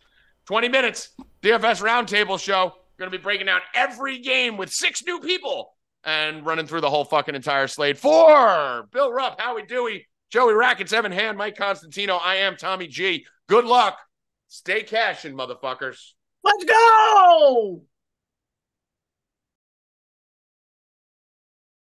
[0.46, 1.10] 20 minutes,
[1.41, 2.74] DFS roundtable show.
[2.98, 5.74] Going to be breaking down every game with six new people
[6.04, 7.98] and running through the whole fucking entire slate.
[7.98, 12.18] For Bill Rupp, Howie Dewey, Joey Rackets, Evan Hand, Mike Constantino.
[12.18, 13.26] I am Tommy G.
[13.48, 13.98] Good luck.
[14.48, 16.12] Stay Cashin', motherfuckers.
[16.44, 17.84] Let's go.